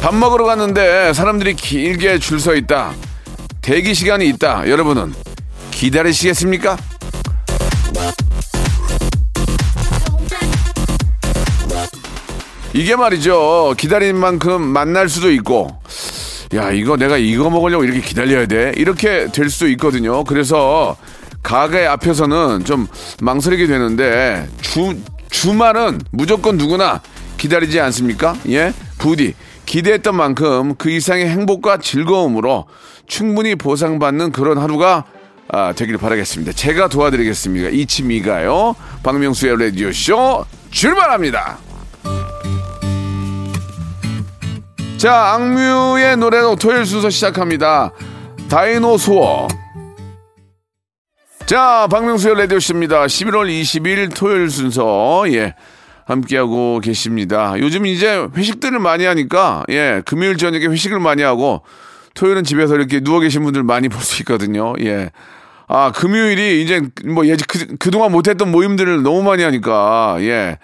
밥 0.00 0.14
먹으러 0.14 0.44
갔는데 0.44 1.12
사람들이 1.12 1.54
길게 1.54 2.18
줄 2.18 2.38
서 2.38 2.54
있다. 2.54 2.92
대기 3.60 3.94
시간이 3.94 4.28
있다. 4.28 4.68
여러분은 4.68 5.12
기다리시겠습니까? 5.72 6.76
이게 12.74 12.96
말이죠. 12.96 13.74
기다린 13.76 14.16
만큼 14.16 14.62
만날 14.62 15.08
수도 15.08 15.30
있고, 15.32 15.68
야, 16.54 16.70
이거 16.70 16.96
내가 16.96 17.16
이거 17.16 17.50
먹으려고 17.50 17.84
이렇게 17.84 18.00
기다려야 18.00 18.46
돼? 18.46 18.72
이렇게 18.76 19.28
될 19.32 19.50
수도 19.50 19.68
있거든요. 19.70 20.22
그래서 20.24 20.96
가게 21.42 21.86
앞에서는 21.86 22.64
좀 22.64 22.86
망설이게 23.20 23.66
되는데, 23.66 24.46
주, 24.60 24.96
주말은 25.30 26.00
무조건 26.12 26.56
누구나 26.56 27.00
기다리지 27.38 27.80
않습니까? 27.80 28.36
예? 28.50 28.72
부디 28.98 29.34
기대했던 29.68 30.16
만큼 30.16 30.74
그 30.76 30.90
이상의 30.90 31.28
행복과 31.28 31.76
즐거움으로 31.76 32.66
충분히 33.06 33.54
보상받는 33.54 34.32
그런 34.32 34.56
하루가 34.56 35.04
아, 35.50 35.72
되길 35.72 35.98
바라겠습니다. 35.98 36.52
제가 36.52 36.88
도와드리겠습니다. 36.88 37.68
이치미가요. 37.68 38.74
박명수의 39.02 39.58
라디오쇼 39.58 40.44
출발합니다. 40.70 41.58
자, 44.96 45.34
악뮤의 45.34 46.16
노래로 46.16 46.56
토요일 46.56 46.84
순서 46.84 47.08
시작합니다. 47.08 47.92
다이노소어. 48.50 49.48
자, 51.46 51.86
박명수의 51.90 52.36
라디오쇼입니다. 52.36 53.06
11월 53.06 53.48
20일 53.48 54.14
토요일 54.14 54.50
순서, 54.50 55.24
예, 55.28 55.54
함께하고 56.08 56.80
계십니다. 56.80 57.54
요즘 57.58 57.84
이제 57.86 58.26
회식들을 58.34 58.78
많이 58.78 59.04
하니까, 59.04 59.64
예, 59.68 60.02
금요일 60.06 60.38
저녁에 60.38 60.66
회식을 60.66 60.98
많이 61.00 61.22
하고, 61.22 61.62
토요일은 62.14 62.44
집에서 62.44 62.74
이렇게 62.74 63.00
누워 63.00 63.20
계신 63.20 63.42
분들 63.44 63.62
많이 63.62 63.88
볼 63.88 64.00
수 64.02 64.22
있거든요. 64.22 64.72
예. 64.80 65.10
아, 65.68 65.92
금요일이 65.92 66.62
이제 66.62 66.80
뭐 67.04 67.26
예전 67.26 67.44
그, 67.46 67.76
그동안 67.78 68.10
못했던 68.10 68.50
모임들을 68.50 69.02
너무 69.02 69.22
많이 69.22 69.42
하니까, 69.42 70.16
예. 70.20 70.58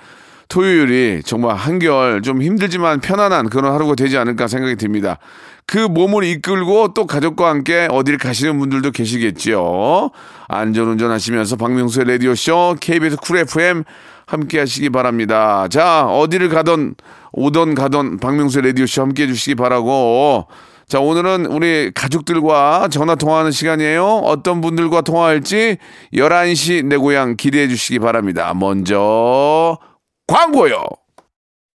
토요일이 0.48 1.22
정말 1.24 1.56
한결 1.56 2.22
좀 2.22 2.40
힘들지만 2.42 3.00
편안한 3.00 3.50
그런 3.50 3.72
하루가 3.72 3.94
되지 3.94 4.16
않을까 4.16 4.48
생각이 4.48 4.76
듭니다. 4.76 5.18
그 5.66 5.78
몸을 5.78 6.24
이끌고 6.24 6.92
또 6.94 7.06
가족과 7.06 7.48
함께 7.48 7.88
어딜 7.90 8.18
가시는 8.18 8.58
분들도 8.58 8.90
계시겠지요. 8.90 10.10
안전운전 10.48 11.10
하시면서 11.10 11.56
박명수의 11.56 12.06
라디오쇼 12.06 12.76
KBS 12.80 13.16
쿨 13.16 13.38
FM 13.38 13.84
함께 14.26 14.58
하시기 14.58 14.90
바랍니다. 14.90 15.68
자, 15.68 16.06
어디를 16.06 16.48
가던 16.48 16.94
오던 17.32 17.74
가던 17.74 18.18
박명수의 18.18 18.66
라디오쇼 18.66 19.02
함께 19.02 19.24
해주시기 19.24 19.56
바라고 19.56 20.46
자, 20.86 21.00
오늘은 21.00 21.46
우리 21.46 21.90
가족들과 21.94 22.88
전화 22.90 23.14
통화하는 23.14 23.50
시간이에요. 23.50 24.04
어떤 24.04 24.60
분들과 24.60 25.00
통화할지 25.00 25.78
11시 26.12 26.84
내 26.86 26.96
고향 26.96 27.36
기대해 27.36 27.68
주시기 27.68 27.98
바랍니다. 27.98 28.52
먼저 28.54 29.78
광고요. 30.26 30.84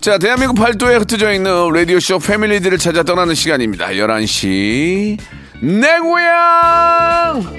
자, 0.00 0.16
대한민국 0.16 0.54
팔도에 0.54 0.96
흩어져 0.96 1.32
있는 1.32 1.72
라디오쇼 1.72 2.20
패밀리들을 2.20 2.78
찾아 2.78 3.02
떠나는 3.02 3.34
시간입니다. 3.34 3.88
11시 3.88 5.18
내 5.60 5.98
고향! 5.98 7.56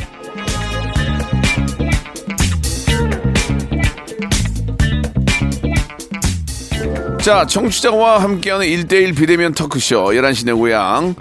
자, 7.22 7.46
청취자와 7.46 8.24
함께하는 8.24 8.66
1대1 8.66 9.18
비대면 9.18 9.54
터크쇼 9.54 10.06
11시 10.14 10.46
내 10.46 10.54
고향. 10.54 11.16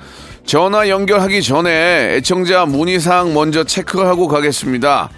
전화 0.47 0.89
연결하기 0.89 1.43
전에 1.43 2.15
애청자 2.15 2.65
문의사항 2.65 3.35
먼저 3.35 3.65
체크하고 3.65 4.29
가겠습니다. 4.29 5.11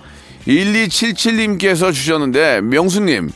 1277님께서 0.48 1.92
주셨는데, 1.92 2.62
명수님, 2.62 3.30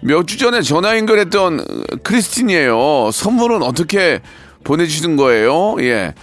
몇 0.00 0.26
주 0.26 0.38
전에 0.38 0.62
전화 0.62 0.96
연결했던 0.96 1.64
크리스틴이에요. 2.02 3.10
선물은 3.12 3.62
어떻게 3.62 4.20
보내주시는 4.64 5.16
거예요? 5.16 5.76
예. 5.80 6.14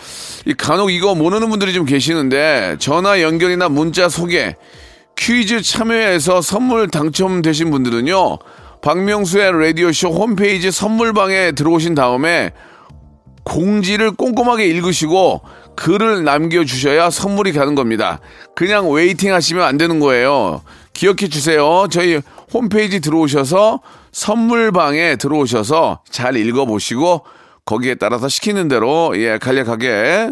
이 0.45 0.53
간혹 0.53 0.91
이거 0.91 1.15
모르는 1.15 1.49
분들이 1.49 1.73
좀 1.73 1.85
계시는데, 1.85 2.75
전화 2.79 3.21
연결이나 3.21 3.69
문자 3.69 4.09
소개, 4.09 4.55
퀴즈 5.17 5.61
참여해서 5.61 6.41
선물 6.41 6.89
당첨되신 6.89 7.71
분들은요, 7.71 8.39
박명수의 8.81 9.51
라디오쇼 9.53 10.09
홈페이지 10.09 10.71
선물방에 10.71 11.53
들어오신 11.53 11.95
다음에 11.95 12.51
공지를 13.45 14.11
꼼꼼하게 14.11 14.65
읽으시고 14.67 15.41
글을 15.75 16.23
남겨주셔야 16.23 17.09
선물이 17.09 17.53
가는 17.53 17.75
겁니다. 17.75 18.19
그냥 18.55 18.91
waiting 18.91 19.33
하시면 19.33 19.63
안 19.63 19.77
되는 19.77 19.99
거예요. 19.99 20.61
기억해 20.93 21.29
주세요. 21.29 21.87
저희 21.89 22.21
홈페이지 22.53 22.99
들어오셔서 22.99 23.81
선물방에 24.11 25.15
들어오셔서 25.15 26.01
잘 26.09 26.37
읽어보시고 26.37 27.21
거기에 27.65 27.95
따라서 27.95 28.27
시키는 28.27 28.67
대로 28.67 29.13
예 29.15 29.37
간략하게 29.37 30.31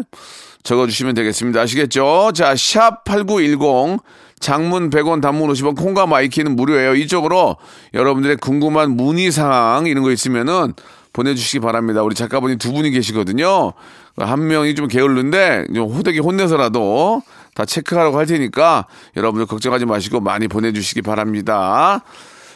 적어주시면 0.62 1.14
되겠습니다. 1.14 1.60
아시겠죠? 1.60 2.32
자, 2.34 2.54
샵 2.56 3.04
8910 3.04 4.00
장문 4.38 4.90
100원 4.90 5.20
단문 5.20 5.50
50원 5.52 5.76
콩과 5.76 6.06
마이케이는 6.06 6.56
무료예요. 6.56 6.94
이쪽으로 6.94 7.56
여러분들의 7.94 8.36
궁금한 8.36 8.90
문의 8.90 9.30
사항 9.30 9.86
이런 9.86 10.02
거 10.02 10.10
있으면은 10.10 10.74
보내주시기 11.12 11.60
바랍니다. 11.60 12.02
우리 12.02 12.14
작가분이 12.14 12.56
두 12.56 12.72
분이 12.72 12.90
계시거든요. 12.90 13.72
한 14.16 14.46
명이 14.46 14.74
좀 14.74 14.88
게을른데 14.88 15.66
좀 15.74 15.90
호되게 15.90 16.20
혼내서라도 16.20 17.22
다 17.54 17.64
체크하라고 17.64 18.18
할 18.18 18.26
테니까 18.26 18.86
여러분들 19.16 19.46
걱정하지 19.46 19.86
마시고 19.86 20.20
많이 20.20 20.48
보내주시기 20.48 21.02
바랍니다. 21.02 22.02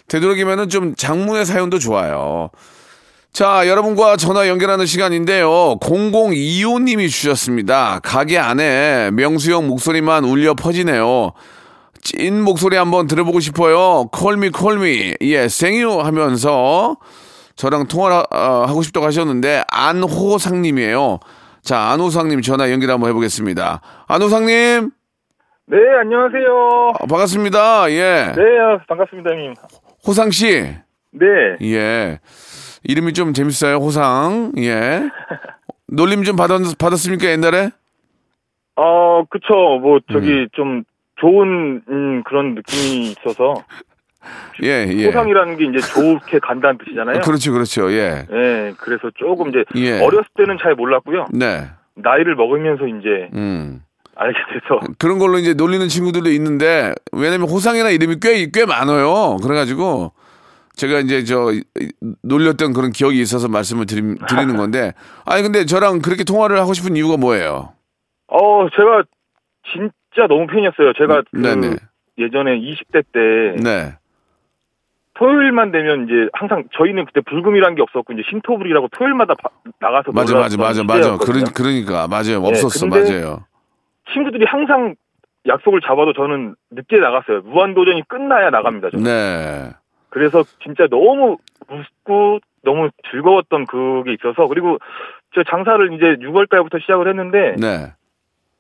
되도록이면은 0.09 0.69
좀 0.69 0.95
장문의 0.95 1.45
사연도 1.45 1.79
좋아요. 1.79 2.51
자, 3.33 3.69
여러분과 3.69 4.17
전화 4.17 4.49
연결하는 4.49 4.87
시간인데요. 4.87 5.79
0025님이 5.81 7.11
주셨습니다. 7.11 8.01
가게 8.03 8.39
안에 8.39 9.11
명수형 9.11 9.67
목소리만 9.67 10.25
울려 10.25 10.55
퍼지네요. 10.55 11.33
찐 12.01 12.41
목소리 12.41 12.77
한번 12.77 13.07
들어보고 13.07 13.41
싶어요. 13.41 14.09
콜미 14.13 14.51
콜미. 14.51 15.17
예, 15.21 15.49
생유 15.49 16.01
하면서 16.01 16.97
저랑 17.57 17.89
통화를 17.89 18.25
어, 18.31 18.65
하고 18.67 18.83
싶다고 18.83 19.05
하셨는데 19.05 19.65
안호상님이에요. 19.69 21.19
자, 21.67 21.91
안호상님 21.91 22.43
전화 22.43 22.71
연결 22.71 22.93
한번 22.93 23.11
해보겠습니다. 23.11 23.81
안호상님 24.07 24.91
네, 25.67 25.77
안녕하세요. 26.01 26.93
아, 27.01 27.07
반갑습니다. 27.07 27.91
예, 27.91 28.33
네, 28.37 28.43
아, 28.61 28.79
반갑습니다, 28.87 29.31
형님. 29.31 29.55
호상 30.07 30.31
씨. 30.31 30.47
네, 31.11 31.27
예, 31.63 32.21
이름이 32.85 33.15
좀 33.15 33.33
재밌어요. 33.33 33.79
호상. 33.79 34.53
예. 34.59 35.11
놀림 35.91 36.23
좀 36.23 36.37
받았, 36.37 36.61
받았습니까 36.79 37.27
옛날에? 37.31 37.71
어, 38.77 39.25
그쵸. 39.29 39.81
뭐, 39.83 39.99
저기, 40.13 40.31
음. 40.31 40.49
좀, 40.53 40.85
좋은, 41.17 41.83
음, 41.89 42.23
그런 42.25 42.55
느낌이 42.55 43.09
있어서. 43.11 43.65
예, 44.63 44.87
예. 44.91 45.07
호상이라는 45.07 45.57
게 45.57 45.65
이제 45.67 45.79
좋게 45.79 46.39
간다는 46.41 46.79
뜻이잖아요. 46.79 47.21
그렇죠, 47.21 47.53
그렇죠. 47.53 47.91
예. 47.93 48.27
예, 48.33 48.73
그래서 48.79 49.11
조금 49.15 49.49
이제 49.51 49.65
예. 49.77 50.01
어렸을 50.01 50.25
때는 50.37 50.57
잘 50.63 50.75
몰랐고요. 50.75 51.27
네. 51.33 51.67
나이를 51.95 52.35
먹으면서 52.37 52.87
이제 52.87 53.31
음. 53.35 53.83
알게 54.15 54.39
돼서 54.53 54.81
그런 54.99 55.19
걸로 55.19 55.39
이제 55.39 55.53
놀리는 55.55 55.87
친구들도 55.89 56.31
있는데 56.31 56.95
왜냐면 57.13 57.49
호상이나 57.49 57.91
이름이 57.91 58.17
꽤 58.21 58.51
꽤 58.53 58.65
많아요. 58.65 59.37
그래가지고 59.43 60.13
제가 60.75 61.01
이제 61.01 61.25
저 61.25 61.53
놀렸던 62.23 62.73
그런 62.75 62.93
기억이 62.93 63.21
있어서 63.21 63.49
말씀을 63.49 63.87
드림, 63.87 64.17
드리는 64.29 64.57
건데 64.57 64.93
아니 65.25 65.43
근데 65.43 65.65
저랑 65.65 66.01
그렇게 66.01 66.25
통화를 66.25 66.59
하고 66.59 66.73
싶은 66.75 66.97
이유가 66.97 67.17
뭐예요? 67.17 67.73
어 68.29 68.69
제가 68.75 69.05
진짜 69.73 70.27
너무 70.29 70.47
팬이었어요. 70.47 70.93
제가 70.99 71.23
그 71.31 71.39
네네. 71.39 71.77
예전에 72.19 72.59
20대 72.59 73.05
때 73.13 73.63
네. 73.63 73.95
토요일만 75.19 75.73
되면 75.73 76.05
이제 76.05 76.29
항상 76.33 76.65
저희는 76.77 77.07
그때 77.07 77.21
불금이란 77.23 77.75
게 77.75 77.83
없었고 77.83 78.13
이제 78.13 78.23
신토불이라고 78.31 78.89
토요일마다 78.89 79.35
바- 79.35 79.49
나가서 79.81 80.13
맞아 80.13 80.37
맞아 80.39 80.57
맞아 80.59 80.83
맞아. 80.85 81.17
그러, 81.17 81.41
그러니까 81.55 82.07
맞아요. 82.09 82.41
네, 82.41 82.49
없었어 82.49 82.87
근데 82.89 83.01
맞아요. 83.13 83.45
친구들이 84.13 84.45
항상 84.47 84.95
약속을 85.47 85.81
잡아도 85.81 86.13
저는 86.13 86.55
늦게 86.71 86.99
나갔어요. 86.99 87.41
무한도전이 87.43 88.03
끝나야 88.09 88.51
나갑니다. 88.51 88.91
저는. 88.91 89.05
네. 89.05 89.71
그래서 90.11 90.43
진짜 90.63 90.87
너무 90.91 91.37
웃고 91.71 92.41
너무 92.65 92.91
즐거웠던 93.11 93.67
그게 93.67 94.13
있어서 94.15 94.47
그리고 94.49 94.79
저 95.35 95.43
장사를 95.45 95.93
이제 95.95 96.17
6월 96.27 96.49
달부터 96.51 96.79
시작을 96.81 97.09
했는데 97.09 97.55
네. 97.59 97.93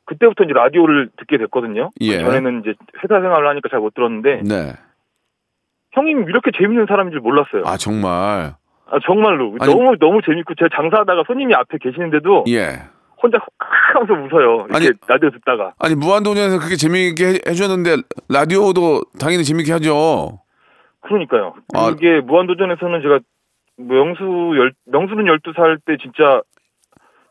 그때부터 0.05 0.44
이제 0.44 0.53
라디오를 0.53 1.08
듣게 1.17 1.37
됐거든요. 1.38 1.91
예. 2.00 2.20
전에는 2.20 2.61
이제 2.61 2.75
회사 3.03 3.20
생활을 3.20 3.49
하니까 3.49 3.69
잘 3.69 3.81
못 3.81 3.94
들었는데 3.94 4.43
네. 4.44 4.73
형님 5.96 6.28
이렇게 6.28 6.50
재밌는 6.56 6.87
사람인 6.88 7.10
줄 7.12 7.20
몰랐어요. 7.20 7.62
아 7.66 7.76
정말. 7.76 8.54
아, 8.88 8.98
정말로 9.04 9.56
아니- 9.58 9.72
너무 9.75 9.96
너무 9.98 10.20
재밌고 10.25 10.54
제가 10.54 10.69
장사하다가 10.76 11.25
손님이 11.26 11.54
앞에 11.54 11.78
계시는데도 11.82 12.44
예. 12.48 12.82
혼자 13.20 13.38
하면서 13.94 14.12
웃어요. 14.12 14.66
이렇게 14.69 14.76
아니- 14.76 14.90
라디오 15.08 15.31
듣다가 15.31 15.72
아니 15.81 15.94
무한도전에서 15.96 16.58
그렇게 16.58 16.76
재미있게 16.76 17.25
해- 17.26 17.38
해주셨는데 17.48 17.96
라디오도 18.28 19.00
당연히 19.19 19.43
재미있게 19.43 19.72
하죠. 19.72 20.38
그러니까요. 21.00 21.54
아. 21.75 21.90
그게 21.90 22.20
무한도전에서는 22.20 23.02
제가 23.02 23.19
명수 23.78 24.54
열 24.58 24.72
명수는 24.87 25.25
12살 25.25 25.78
때 25.87 25.96
진짜 26.02 26.40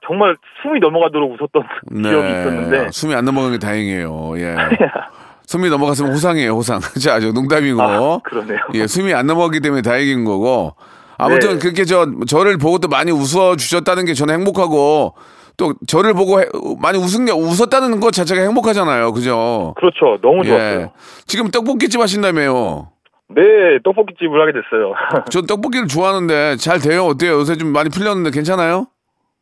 정말 0.06 0.35
숨이 0.62 0.79
넘어가도록 0.79 1.31
웃었던 1.31 1.63
기억이 2.03 2.27
있었는데 2.29 2.89
숨이 2.91 3.15
안 3.15 3.25
넘어간 3.25 3.51
게 3.53 3.57
다행이에요. 3.59 4.33
예. 4.38 4.56
숨이 5.47 5.69
넘어갔으면 5.69 6.12
호상이에요, 6.13 6.51
호상. 6.53 6.80
자, 7.01 7.19
저 7.19 7.31
농담이고. 7.31 7.81
아, 7.81 8.19
그러네요. 8.24 8.59
예, 8.74 8.88
숨이 8.88 9.13
안 9.13 9.27
넘어가기 9.27 9.59
때문에 9.59 9.81
다행인 9.81 10.25
거고. 10.25 10.74
아무튼 11.18 11.53
네. 11.53 11.59
그렇게 11.59 11.86
저 11.86 12.07
저를 12.27 12.57
보고 12.57 12.77
또 12.80 12.88
많이 12.89 13.12
웃어 13.12 13.56
주셨다는 13.56 14.03
게 14.06 14.13
저는 14.13 14.33
행복하고 14.36 15.15
또 15.56 15.74
저를 15.88 16.13
보고 16.13 16.42
해- 16.42 16.47
많이 16.81 16.97
웃은 16.97 17.25
게 17.25 17.31
웃었다는 17.31 18.01
것 18.01 18.12
자체가 18.12 18.42
행복하잖아요. 18.42 19.13
그죠? 19.13 19.74
그렇죠. 19.77 20.19
너무 20.21 20.42
예. 20.44 20.50
좋았어요. 20.50 20.92
지금 21.25 21.50
떡볶이집 21.51 22.01
하신다며요. 22.01 22.89
네, 23.30 23.41
떡볶이집을 23.86 24.41
하게 24.41 24.51
됐어요. 24.51 24.94
저 25.31 25.41
떡볶이를 25.44 25.88
좋아하는데 25.88 26.57
잘 26.57 26.80
돼요? 26.80 27.06
어때요? 27.06 27.33
요새 27.36 27.56
좀 27.56 27.69
많이 27.69 27.89
풀렸는데 27.89 28.31
괜찮아요? 28.31 28.88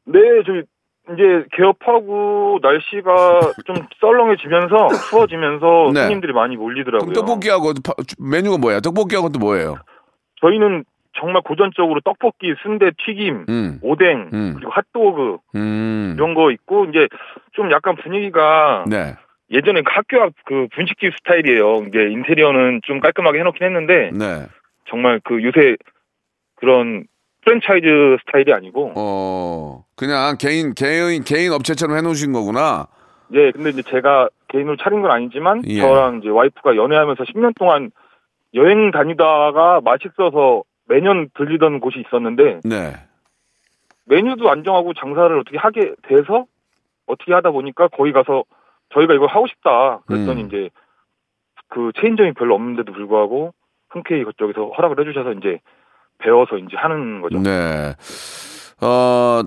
네, 0.05 0.19
저 0.45 0.51
이제 1.11 1.45
개업하고 1.51 2.59
날씨가 2.61 3.39
좀 3.65 3.75
썰렁해지면서 3.99 4.87
추워지면서 5.09 5.91
네. 5.93 6.01
손님들이 6.03 6.31
많이 6.33 6.55
몰리더라고요. 6.55 7.11
떡볶이하고 7.13 7.73
파- 7.83 7.93
메뉴가 8.19 8.57
뭐야? 8.57 8.79
떡볶이하고 8.79 9.29
또 9.29 9.39
뭐예요? 9.39 9.75
저희는 10.41 10.85
정말 11.19 11.41
고전적으로 11.43 11.99
떡볶이, 12.01 12.55
순대, 12.63 12.89
튀김, 13.05 13.45
음. 13.49 13.79
오뎅, 13.81 14.29
음. 14.33 14.53
그리고 14.55 14.71
핫도그 14.71 15.37
음. 15.55 16.13
이런 16.17 16.33
거 16.33 16.51
있고 16.51 16.85
이제 16.85 17.07
좀 17.51 17.69
약간 17.71 17.95
분위기가 17.97 18.85
네. 18.87 19.15
예전에 19.51 19.81
학교 19.85 20.21
앞 20.23 20.31
그 20.45 20.67
분식집 20.73 21.13
스타일이에요. 21.17 21.83
이게 21.87 22.09
인테리어는 22.09 22.81
좀 22.85 22.99
깔끔하게 23.01 23.39
해놓긴 23.39 23.63
했는데 23.65 24.09
네. 24.13 24.47
정말 24.89 25.19
그 25.23 25.43
요새 25.43 25.75
그런 26.55 27.05
프랜차이즈 27.43 28.17
스타일이 28.25 28.53
아니고 28.53 28.93
어, 28.95 29.85
그냥 29.95 30.37
개인, 30.39 30.73
개인, 30.73 31.23
개인 31.23 31.51
업체처럼 31.51 31.97
해놓으신 31.97 32.31
거구나. 32.31 32.87
예 33.33 33.51
근데 33.51 33.69
이제 33.69 33.81
제가 33.83 34.29
개인으로 34.49 34.77
차린 34.77 35.01
건 35.01 35.11
아니지만 35.11 35.63
예. 35.65 35.79
저랑 35.79 36.19
이제 36.19 36.29
와이프가 36.29 36.75
연애하면서 36.75 37.23
10년 37.23 37.55
동안 37.57 37.91
여행 38.53 38.91
다니다가 38.91 39.81
맛있어서 39.83 40.63
매년 40.87 41.29
들리던 41.35 41.79
곳이 41.79 41.99
있었는데 42.05 42.61
네. 42.63 42.93
메뉴도 44.05 44.49
안 44.49 44.63
정하고 44.63 44.93
장사를 44.93 45.39
어떻게 45.39 45.57
하게 45.57 45.93
돼서 46.03 46.45
어떻게 47.07 47.33
하다 47.33 47.51
보니까 47.51 47.87
거기 47.87 48.11
가서 48.11 48.43
저희가 48.93 49.13
이걸 49.13 49.27
하고 49.29 49.47
싶다 49.47 49.99
그랬더니 50.05 50.43
음. 50.43 50.47
이제 50.47 50.69
그 51.69 51.91
체인점이 51.99 52.33
별로 52.33 52.53
없는데도 52.55 52.91
불구하고 52.91 53.53
흔쾌히 53.89 54.23
그쪽에서 54.23 54.69
허락을 54.77 54.99
해주셔서 54.99 55.33
이제 55.33 55.59
배워서 56.23 56.57
이제 56.57 56.75
하는 56.77 57.21
거죠. 57.21 57.39
네. 57.39 57.93
어, 58.81 59.41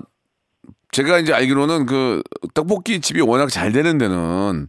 제가 0.91 1.19
이제 1.19 1.33
알기로는 1.33 1.85
그 1.85 2.21
떡볶이 2.53 3.01
집이 3.01 3.21
워낙 3.21 3.49
잘 3.49 3.71
되는 3.71 3.97
데는 3.97 4.67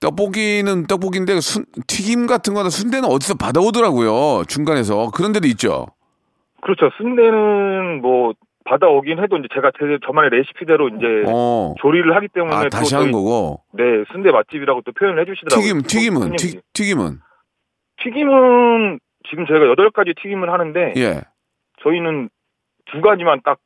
떡볶이는 0.00 0.86
떡볶이인데 0.86 1.40
순, 1.40 1.64
튀김 1.86 2.26
같은 2.26 2.54
거나 2.54 2.68
순대는 2.68 3.08
어디서 3.08 3.34
받아오더라고요. 3.36 4.44
중간에서. 4.46 5.10
그런 5.12 5.32
데도 5.32 5.46
있죠. 5.48 5.86
그렇죠. 6.60 6.90
순대는 6.98 8.02
뭐 8.02 8.34
받아오긴 8.64 9.22
해도 9.22 9.36
이제 9.38 9.46
제가 9.54 9.70
제 9.78 9.98
저만의 10.04 10.30
레시피대로 10.30 10.88
이제 10.88 11.06
어. 11.28 11.74
조리를 11.80 12.14
하기 12.16 12.28
때문에 12.34 12.54
아, 12.54 12.62
또 12.64 12.68
다시 12.68 12.94
하는 12.94 13.12
거고. 13.12 13.62
네 13.72 13.84
순대 14.12 14.32
맛집이라고 14.32 14.82
또 14.84 14.92
표현을 14.92 15.22
해주시더라고요. 15.22 15.62
튀김, 15.62 15.82
튀김은. 15.82 16.36
튀, 16.36 16.60
튀김은. 16.72 17.20
튀김은 18.02 18.98
지금 19.30 19.46
저희가 19.46 19.66
여덟 19.68 19.90
가지 19.90 20.12
튀김을 20.20 20.52
하는데 20.52 20.92
예. 20.96 21.22
저희는 21.82 22.28
두 22.90 23.00
가지만 23.00 23.40
딱 23.44 23.58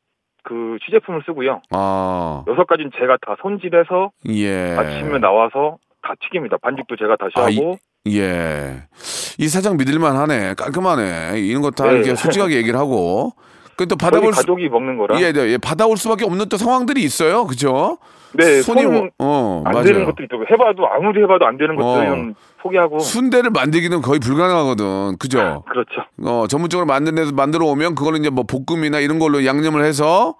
그 0.43 0.77
시제품을 0.83 1.21
쓰고요. 1.25 1.61
아, 1.69 2.43
여섯 2.47 2.65
가지는 2.65 2.89
제가 2.99 3.17
다 3.25 3.35
손질해서 3.41 4.11
예. 4.29 4.75
아침에 4.75 5.19
나와서 5.19 5.77
다 6.01 6.13
튀깁니다. 6.19 6.57
반죽도 6.57 6.95
제가 6.95 7.15
다시 7.15 7.33
아, 7.35 7.43
하고. 7.43 7.77
예. 8.07 8.81
이 9.37 9.47
사장 9.47 9.77
믿을만 9.77 10.17
하네. 10.17 10.55
깔끔하네. 10.55 11.39
이런 11.41 11.61
거 11.61 11.69
다 11.69 11.85
네. 11.85 11.97
이렇게 11.97 12.15
솔직하게 12.15 12.55
얘기를 12.55 12.79
하고. 12.79 13.33
그또 13.77 13.95
받아볼 13.95 14.33
수, 14.33 14.41
가족이 14.41 14.67
먹는 14.69 14.97
거라. 14.97 15.21
예, 15.21 15.31
네, 15.31 15.41
예, 15.51 15.57
받아올 15.59 15.95
수밖에 15.97 16.25
없는 16.25 16.49
또 16.49 16.57
상황들이 16.57 17.03
있어요. 17.03 17.45
그죠? 17.45 17.99
네, 18.33 18.61
손이, 18.61 18.81
손 18.83 19.11
어, 19.19 19.63
안 19.65 19.73
맞아요. 19.73 19.85
되는 19.85 20.05
것도 20.05 20.23
있고 20.23 20.45
해봐도 20.49 20.87
아무리 20.87 21.21
해봐도 21.23 21.45
안 21.45 21.57
되는 21.57 21.75
것들은 21.75 22.35
포기하고. 22.61 22.99
순대를 22.99 23.49
만들기는 23.51 24.01
거의 24.01 24.19
불가능하거든. 24.19 25.17
그죠? 25.17 25.63
그렇죠. 25.69 26.05
어, 26.23 26.47
전문적으로 26.47 26.85
만든 26.85 27.15
데서 27.15 27.31
만들어 27.33 27.65
오면 27.65 27.95
그걸 27.95 28.15
이제 28.17 28.29
뭐 28.29 28.45
볶음이나 28.45 28.99
이런 28.99 29.19
걸로 29.19 29.45
양념을 29.45 29.83
해서 29.83 30.35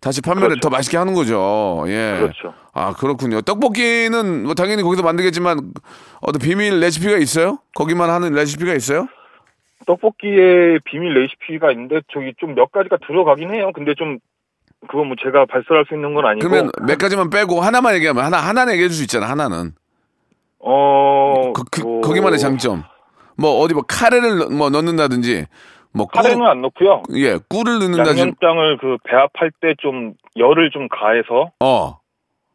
다시 0.00 0.20
판매를 0.20 0.48
그렇죠. 0.48 0.68
더 0.68 0.70
맛있게 0.70 0.96
하는 0.98 1.14
거죠. 1.14 1.84
예. 1.88 2.16
그렇죠. 2.20 2.52
아, 2.74 2.92
그렇군요. 2.92 3.40
떡볶이는 3.40 4.44
뭐 4.44 4.54
당연히 4.54 4.82
거기서 4.82 5.02
만들겠지만 5.02 5.58
어떤 6.20 6.40
비밀 6.40 6.80
레시피가 6.80 7.16
있어요? 7.18 7.58
거기만 7.74 8.10
하는 8.10 8.32
레시피가 8.32 8.74
있어요? 8.74 9.06
떡볶이에 9.86 10.78
비밀 10.84 11.14
레시피가 11.14 11.70
있는데 11.72 12.00
저기 12.12 12.34
좀 12.38 12.54
몇 12.54 12.72
가지가 12.72 12.96
들어가긴 13.06 13.54
해요. 13.54 13.70
근데 13.74 13.94
좀 13.94 14.18
그건 14.86 15.08
뭐 15.08 15.16
제가 15.22 15.46
발설할 15.46 15.84
수 15.88 15.94
있는 15.94 16.14
건 16.14 16.26
아니고. 16.26 16.48
그러면 16.48 16.70
몇 16.86 16.98
가지만 16.98 17.30
빼고 17.30 17.60
하나만 17.60 17.94
얘기하면 17.96 18.24
하나 18.24 18.38
하나는 18.38 18.72
얘기해 18.74 18.88
줄 18.88 18.96
수 18.96 19.02
있잖아. 19.04 19.28
하나는. 19.28 19.72
어 20.58 21.52
그, 21.52 21.62
그, 21.70 21.80
뭐, 21.82 22.00
거기만의 22.00 22.38
장점. 22.38 22.82
뭐 23.36 23.60
어디 23.60 23.74
뭐 23.74 23.82
카레를 23.86 24.38
넣- 24.38 24.50
뭐 24.52 24.70
넣는다든지 24.70 25.46
뭐 25.92 26.06
꿀, 26.06 26.22
카레는 26.22 26.46
안 26.46 26.62
넣고요. 26.62 27.02
예, 27.14 27.38
꿀을 27.48 27.78
넣는다든지 27.78 28.20
양념장을 28.20 28.78
그 28.78 28.96
배합할 29.04 29.50
때 29.60 29.74
좀 29.78 30.14
열을 30.36 30.70
좀 30.70 30.88
가해서 30.88 31.50
어. 31.60 31.98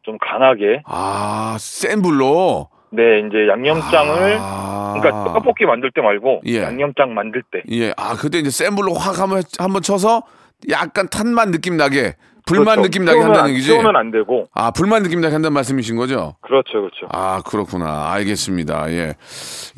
좀 0.02 0.18
강하게. 0.18 0.82
아, 0.84 1.56
센 1.58 2.02
불로. 2.02 2.68
네, 2.90 3.20
이제 3.20 3.48
양념장을 3.48 4.36
아. 4.40 4.94
그러니까 5.00 5.32
떡볶이 5.32 5.64
만들 5.64 5.90
때 5.92 6.02
말고 6.02 6.42
예. 6.46 6.62
양념장 6.62 7.14
만들 7.14 7.42
때. 7.50 7.62
예. 7.70 7.92
아, 7.96 8.14
그때 8.14 8.38
이제 8.38 8.50
센 8.50 8.74
불로 8.74 8.92
확 8.94 9.18
한번 9.20 9.42
한번 9.58 9.80
쳐서 9.82 10.22
약간 10.70 11.08
탄만 11.08 11.50
느낌 11.50 11.76
나게 11.76 12.16
불만 12.44 12.76
그렇죠. 12.76 12.82
느낌 12.82 13.04
나게 13.04 13.20
한다는 13.20 13.44
안- 13.44 13.50
얘기지. 13.50 13.68
키우면 13.70 13.94
안 13.96 14.10
되고. 14.10 14.48
아, 14.52 14.72
불만 14.72 15.02
느낌 15.04 15.20
나게 15.20 15.32
한다는 15.34 15.52
말씀이신 15.54 15.96
거죠? 15.96 16.34
그렇죠, 16.40 16.72
그렇죠. 16.80 17.06
아, 17.10 17.40
그렇구나. 17.46 18.10
알겠습니다. 18.14 18.90
예. 18.90 19.14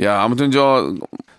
야, 0.03 0.23
아무튼 0.23 0.50
저 0.50 0.95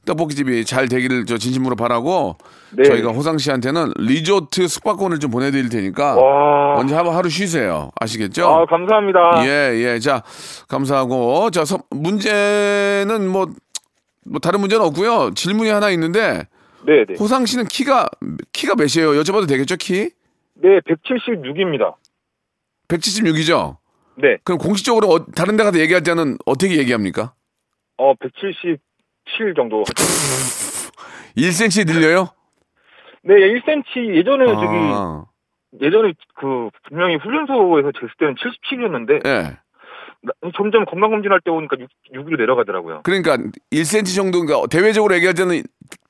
떡볶이집이 0.05 0.65
잘 0.65 0.87
되기를 0.87 1.25
저 1.25 1.39
진심으로 1.39 1.75
바라고 1.75 2.37
네. 2.73 2.83
저희가 2.83 3.09
호상 3.11 3.39
씨한테는 3.39 3.93
리조트 3.97 4.67
숙박권을 4.67 5.19
좀 5.19 5.31
보내드릴 5.31 5.69
테니까 5.69 6.15
와. 6.15 6.75
언제 6.77 6.93
한번 6.93 7.15
하루 7.15 7.27
쉬세요. 7.29 7.89
아시겠죠? 7.99 8.47
아, 8.47 8.65
감사합니다. 8.67 9.19
예, 9.47 9.73
예. 9.95 9.99
자, 9.99 10.21
감사하고 10.67 11.49
자, 11.49 11.65
서- 11.65 11.79
문제는 11.89 13.27
뭐 13.27 13.47
뭐 14.27 14.39
다른 14.39 14.59
문제는 14.59 14.83
없고요. 14.85 15.35
질문이 15.35 15.69
하나 15.69 15.91
있는데 15.91 16.47
네, 16.85 17.05
네. 17.05 17.15
호상 17.19 17.45
씨는 17.45 17.65
키가 17.65 18.09
키가 18.51 18.75
몇이에요? 18.75 19.19
여쭤봐도 19.21 19.47
되겠죠? 19.47 19.75
키? 19.77 20.11
네, 20.55 20.79
176입니다. 20.81 21.95
176이죠. 22.87 23.77
네. 24.17 24.37
그럼 24.43 24.59
공식적으로 24.59 25.09
어- 25.09 25.25
다른 25.25 25.57
데 25.57 25.63
가서 25.63 25.79
얘기할 25.79 26.03
때는 26.03 26.37
어떻게 26.45 26.77
얘기합니까? 26.77 27.33
어, 27.97 28.13
177 28.15 28.79
정도. 29.55 29.83
1cm 31.37 31.87
늘려요? 31.87 32.29
네, 33.23 33.33
1cm 33.35 34.15
예전에 34.15 34.45
저기 34.45 34.67
아, 34.67 35.25
예전에 35.81 36.13
그 36.35 36.69
분명히 36.87 37.15
훈련소에서 37.15 37.89
쟀을 37.89 38.09
때는 38.19 38.35
77이었는데 38.35 39.25
예. 39.27 39.57
점점 40.55 40.85
건강 40.85 41.09
검진할 41.11 41.39
때 41.43 41.51
오니까 41.51 41.75
6, 41.79 41.89
6으로 42.13 42.37
내려가더라고요. 42.37 43.01
그러니까 43.03 43.37
1cm 43.71 44.15
정도인가 44.15 44.61
대외적으로 44.69 45.13
얘기할 45.15 45.33
때는 45.33 45.63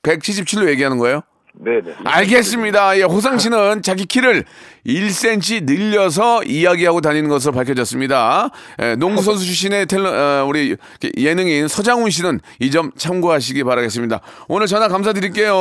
177로 0.06 0.70
얘기하는 0.70 0.98
거예요? 0.98 1.22
네, 1.58 1.80
네. 1.82 1.94
알겠습니다. 2.04 2.98
예, 3.00 3.04
호상 3.04 3.38
씨는 3.38 3.82
자기 3.82 4.06
키를 4.06 4.44
1cm 4.86 5.64
늘려서 5.64 6.44
이야기하고 6.44 7.00
다니는 7.00 7.30
것으로 7.30 7.54
밝혀졌습니다. 7.54 8.50
예, 8.82 8.96
농구 8.96 9.22
선수 9.22 9.46
출신의 9.46 9.86
텔러, 9.86 10.10
어, 10.10 10.46
우리 10.46 10.76
예능인 11.18 11.70
서장훈 11.70 12.10
씨는 12.10 12.42
이 12.60 12.70
점 12.72 12.92
참고하시기 12.98 13.64
바라겠습니다. 13.64 14.20
오늘 14.50 14.68
전화 14.68 14.90
감사드릴게요. 14.90 15.54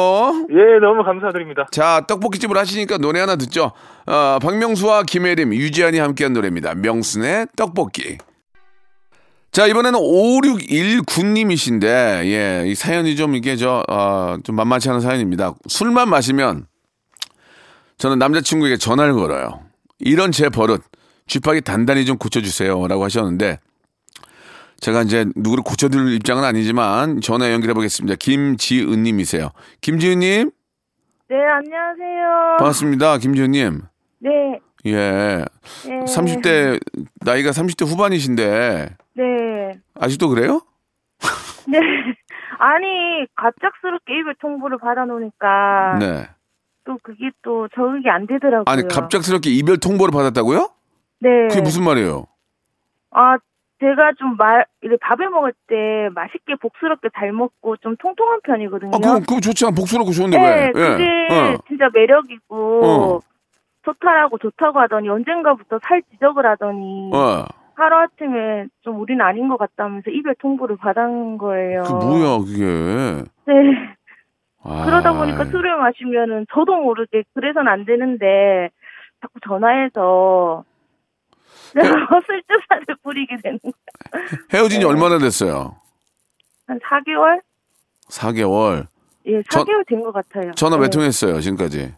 예, 0.51 0.81
너무 0.81 1.05
감사드립니다. 1.05 1.67
자, 1.71 2.03
떡볶이집을 2.09 2.59
하시니까 2.59 2.99
노래 2.99 3.21
하나 3.21 3.37
듣죠. 3.37 3.71
어, 4.07 4.39
박명수와 4.43 5.05
김혜림, 5.05 5.55
유지한이 5.55 5.99
함께한 6.01 6.33
노래입니다. 6.33 6.75
명순의 6.75 7.47
떡볶이. 7.57 8.19
자, 9.55 9.67
이번에는 9.69 9.97
5619님이신데, 10.01 11.87
예, 12.25 12.65
이 12.67 12.75
사연이 12.75 13.15
좀 13.15 13.37
이게 13.37 13.55
저, 13.55 13.85
어, 13.89 14.37
좀 14.43 14.57
만만치 14.57 14.89
않은 14.89 15.01
사연입니다. 15.01 15.55
술만 15.69 16.11
마시면 16.11 16.67
저는 17.97 18.19
남자친구에게 18.19 18.79
전화를 18.79 19.15
걸어요. 19.15 19.61
이런 20.01 20.33
제 20.33 20.49
버릇, 20.49 20.83
쥐파기 21.29 21.61
단단히 21.61 22.05
좀 22.05 22.19
고쳐주세요. 22.19 22.89
라고 22.89 23.05
하셨는데, 23.05 23.61
제가 24.81 25.03
이제 25.03 25.25
누구를 25.37 25.63
고쳐드릴 25.63 26.15
입장은 26.15 26.43
아니지만 26.43 27.21
전화 27.21 27.53
연결해 27.53 27.75
보겠습니다. 27.75 28.17
김지은님이세요. 28.17 29.51
김지은님, 29.83 30.51
네, 31.31 31.37
안녕하세요. 31.37 32.57
반갑습니다. 32.59 33.19
김지은님. 33.19 33.83
네, 34.19 34.59
예. 34.87 34.97
네. 34.97 35.45
30대, 35.85 36.81
나이가 37.21 37.53
30대 37.53 37.87
후반이신데, 37.87 38.97
네. 39.15 39.81
아직도 39.95 40.29
그래요? 40.29 40.61
네. 41.67 41.79
아니, 42.59 43.27
갑작스럽게 43.35 44.19
이별 44.19 44.35
통보를 44.37 44.79
받아놓으니까 44.79 45.99
네. 45.99 46.27
또 46.85 46.99
그게 47.03 47.31
또 47.43 47.69
적응이 47.75 48.09
안 48.09 48.27
되더라고요. 48.27 48.65
아니, 48.67 48.87
갑작스럽게 48.87 49.51
이별 49.51 49.79
통보를 49.79 50.13
받았다고요? 50.13 50.71
네. 51.21 51.49
그게 51.49 51.61
무슨 51.63 51.85
말이에요? 51.85 52.27
아, 53.11 53.39
제가 53.81 54.13
좀 54.19 54.37
말, 54.37 54.67
이렇게 54.83 54.99
밥을 55.01 55.31
먹을 55.31 55.53
때 55.67 56.09
맛있게 56.15 56.55
복스럽게 56.61 57.09
잘 57.17 57.33
먹고 57.33 57.77
좀 57.79 57.97
통통한 57.97 58.41
편이거든요. 58.43 58.93
아, 58.95 58.99
그럼, 58.99 59.21
그거 59.21 59.41
좋지 59.41 59.67
않아. 59.67 59.75
복수롭고 59.75 60.13
좋은데 60.13 60.39
네, 60.39 60.45
왜? 60.67 60.73
그게 60.73 61.29
어. 61.31 61.57
진짜 61.69 61.89
매력이고 61.93 62.85
어. 62.85 63.21
좋다라고 63.85 64.39
좋다고 64.39 64.81
하더니 64.81 65.09
언젠가부터 65.09 65.79
살 65.83 66.03
지적을 66.13 66.47
하더니 66.47 67.11
어. 67.13 67.45
하루아침에 67.77 68.67
좀 68.83 69.01
우리는 69.01 69.21
아닌 69.25 69.49
것 69.49 69.57
같다면서 69.57 70.11
이별 70.11 70.35
통보를 70.37 70.77
받은 70.77 71.39
거예요. 71.39 71.83
그 71.83 71.93
뭐야, 71.93 72.39
그게. 72.39 73.25
네. 73.47 73.95
아. 74.63 74.85
그러다 74.87 75.13
보니까 75.13 75.45
술을 75.45 75.77
마시면은 75.77 76.47
저도 76.53 76.77
모르게 76.77 77.25
그래서는 77.35 77.69
안 77.71 77.85
되는데 77.85 78.71
자꾸 79.21 79.39
전화해서 79.47 80.65
내가 81.75 81.89
쓸데사를 82.27 82.85
부리게 83.03 83.37
되는 83.43 83.59
거야. 83.63 83.73
헤어진 84.53 84.81
지 84.81 84.87
네. 84.87 84.93
얼마나 84.93 85.19
됐어요? 85.19 85.77
한 86.67 86.79
4개월? 86.79 87.41
4개월. 88.09 88.87
예, 89.27 89.43
전- 89.51 89.65
4개월 89.65 89.87
된 89.87 90.03
것 90.03 90.13
같아요. 90.13 90.53
전화 90.53 90.77
몇 90.77 90.85
네. 90.85 90.91
통 90.91 91.03
했어요, 91.03 91.41
지금까지? 91.41 91.95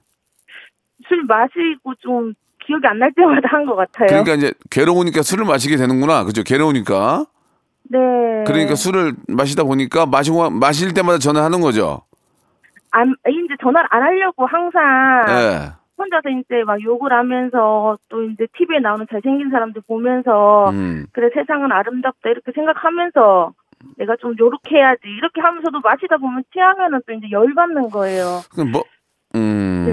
술 1.09 1.23
마시고 1.25 1.95
좀 2.01 2.35
기억이 2.67 2.87
안 2.87 2.99
날 2.99 3.13
때마다 3.13 3.49
한 3.51 3.67
것 3.67 3.77
같아요. 3.77 4.09
그러니까 4.09 4.35
이제 4.35 4.53
괴로우니까 4.71 5.23
술을 5.23 5.45
마시게 5.45 5.77
되는구나. 5.77 6.25
그죠? 6.25 6.43
괴로우니까. 6.43 7.27
네. 7.89 7.99
그러니까 8.47 8.75
술을 8.75 9.13
마시다 9.29 9.63
보니까 9.65 10.07
마시고 10.07 10.51
마실 10.51 10.93
때마다 10.95 11.19
전화하는 11.19 11.61
거죠. 11.61 12.03
안, 12.91 13.15
이제 13.29 13.55
전화를 13.63 13.89
안 13.91 14.03
하려고 14.03 14.47
항상 14.47 14.83
예. 15.29 15.73
혼자서 15.99 16.29
이제 16.31 16.65
막 16.67 16.83
욕을 16.83 17.13
하면서 17.13 17.97
또 18.09 18.23
이제 18.25 18.47
TV에 18.57 18.81
나오는 18.81 19.07
잘생긴 19.11 19.51
사람들 19.51 19.83
보면서 19.87 20.71
음. 20.71 21.07
그래 21.13 21.29
세상은 21.35 21.71
아름답다 21.73 22.31
이렇게 22.31 22.53
생각하면서 22.55 23.53
내가 23.99 24.17
좀 24.21 24.35
요렇게 24.39 24.77
해야지 24.77 25.01
이렇게 25.05 25.41
하면서도 25.41 25.81
마시다 25.81 26.17
보면 26.17 26.43
취하면은 26.53 27.01
또 27.07 27.13
이제 27.13 27.27
열받는 27.31 27.91
거예요. 27.91 28.41
그럼 28.53 28.73
뭐, 28.73 28.83
음. 29.35 29.85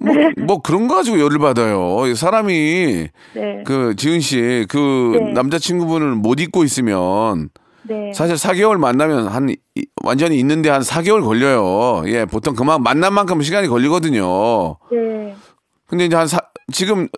뭐, 0.00 0.14
뭐 0.46 0.62
그런 0.62 0.88
거 0.88 0.96
가지고 0.96 1.20
열을 1.20 1.38
받아요. 1.38 2.06
이 2.06 2.14
사람이 2.14 3.08
네. 3.34 3.62
그 3.66 3.94
지은 3.96 4.20
씨 4.20 4.66
그 4.68 5.18
네. 5.20 5.32
남자친구분을 5.32 6.14
못 6.14 6.40
잊고 6.40 6.64
있으면 6.64 7.50
네. 7.82 8.12
사실 8.14 8.36
4개월 8.36 8.76
만나면 8.78 9.26
한 9.28 9.48
이- 9.48 9.56
완전히 10.04 10.38
있는데 10.38 10.68
한 10.70 10.80
4개월 10.82 11.24
걸려요. 11.24 12.02
예, 12.06 12.24
보통 12.24 12.54
그만 12.54 12.82
만난 12.82 13.12
만큼 13.14 13.40
시간이 13.42 13.68
걸리거든요. 13.68 14.76
네. 14.92 15.34
근데 15.86 16.04
이제 16.04 16.14
한 16.16 16.26
사, 16.26 16.38
지금 16.72 17.08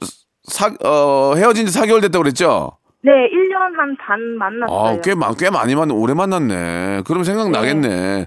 사, 0.44 0.72
어, 0.84 1.34
헤어진 1.36 1.66
지 1.66 1.78
4개월 1.78 2.00
됐다고 2.00 2.22
그랬죠? 2.22 2.72
네, 3.04 3.10
1년 3.10 3.76
한 3.76 3.96
반 3.96 4.20
만났어요. 4.38 4.78
아, 4.78 5.00
꽤, 5.02 5.14
많- 5.14 5.34
꽤 5.36 5.50
많이 5.50 5.74
만, 5.74 5.90
오래 5.90 6.14
만났네. 6.14 7.02
그럼 7.04 7.24
생각나겠네. 7.24 8.26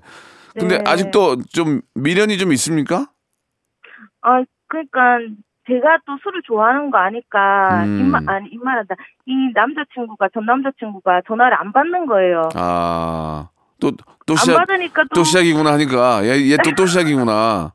근데 0.59 0.77
네. 0.77 0.83
아직도 0.85 1.37
좀 1.51 1.81
미련이 1.95 2.37
좀 2.37 2.51
있습니까? 2.53 3.07
아, 4.25 4.43
그러니까 4.67 5.19
제가 5.67 5.99
또 6.05 6.17
술을 6.23 6.41
좋아하는 6.45 6.89
거 6.91 6.97
아니까 6.97 7.83
음. 7.85 7.99
입만 7.99 8.27
아니 8.29 8.49
입만하다. 8.49 8.95
이 9.27 9.33
남자친구가 9.53 10.29
전 10.33 10.45
남자친구가 10.45 11.21
전화를 11.27 11.57
안 11.59 11.71
받는 11.71 12.05
거예요. 12.07 12.49
아, 12.55 13.49
또, 13.79 13.91
또안 14.25 14.37
시작, 14.37 14.57
받으니까 14.57 15.03
또, 15.03 15.15
또 15.15 15.23
시작이구나 15.23 15.73
하니까. 15.73 16.23
얘, 16.25 16.51
얘 16.51 16.57
또, 16.63 16.71
또 16.75 16.85
시작이구나. 16.85 17.71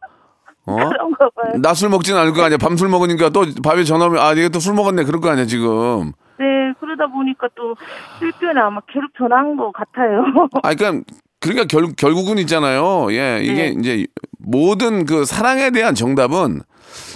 어? 0.67 0.77
그런가 0.91 1.31
봐요. 1.31 1.53
낮술 1.61 1.89
먹진 1.89 2.17
않을 2.17 2.33
거 2.33 2.43
아니야. 2.45 2.59
밤술 2.59 2.89
먹으니까 2.89 3.31
또 3.31 3.45
밤에 3.63 3.83
전화 3.85 4.07
오면, 4.07 4.21
아, 4.21 4.37
얘가 4.37 4.49
또 4.51 4.59
술 4.61 4.75
먹었네. 4.75 5.05
그럴 5.05 5.21
거 5.21 5.31
아니야, 5.31 5.47
지금. 5.47 6.13
네, 6.39 6.73
그러다 6.81 7.07
보니까 7.09 7.49
또 7.55 7.75
실편에 8.19 8.61
아마 8.61 8.81
계속 8.89 9.09
전화한 9.17 9.57
것 9.57 9.73
같아요. 9.73 10.25
아, 10.63 10.75
그러니까, 10.75 11.03
그러니까 11.41 11.65
결, 11.67 11.87
결국은 11.97 12.39
있잖아요. 12.39 13.13
예, 13.13 13.41
이게 13.43 13.55
네. 13.71 13.75
이제 13.79 14.07
모든 14.43 15.05
그 15.05 15.25
사랑에 15.25 15.71
대한 15.71 15.95
정답은 15.95 16.63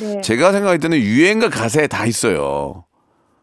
네. 0.00 0.20
제가 0.20 0.52
생각할 0.52 0.78
때는 0.78 0.98
유행과 0.98 1.48
가사에 1.48 1.86
다 1.86 2.06
있어요. 2.06 2.84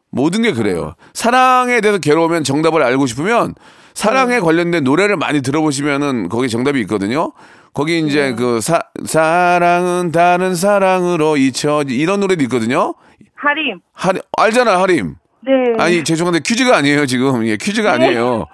모든 0.09 0.41
게 0.41 0.51
그래요. 0.51 0.95
사랑에 1.13 1.81
대해서 1.81 1.99
괴로우면 1.99 2.43
정답을 2.43 2.83
알고 2.83 3.05
싶으면 3.07 3.55
사랑에 3.93 4.39
관련된 4.39 4.83
노래를 4.83 5.17
많이 5.17 5.41
들어보시면은 5.41 6.29
거기 6.29 6.49
정답이 6.49 6.79
있거든요. 6.81 7.31
거기 7.73 7.99
이제 7.99 8.33
그 8.33 8.59
사, 8.59 8.81
사랑은 9.05 10.11
다른 10.11 10.55
사랑으로 10.55 11.37
잊혀 11.37 11.83
이런 11.87 12.19
노래도 12.19 12.43
있거든요. 12.43 12.93
하림. 13.35 13.79
하림 13.93 14.21
알잖아 14.37 14.81
하림. 14.81 15.15
네. 15.43 15.51
아니 15.83 16.03
죄송한데 16.03 16.41
퀴즈가 16.41 16.77
아니에요 16.77 17.05
지금. 17.05 17.45
예, 17.47 17.57
퀴즈가 17.57 17.93
아니에요. 17.93 18.45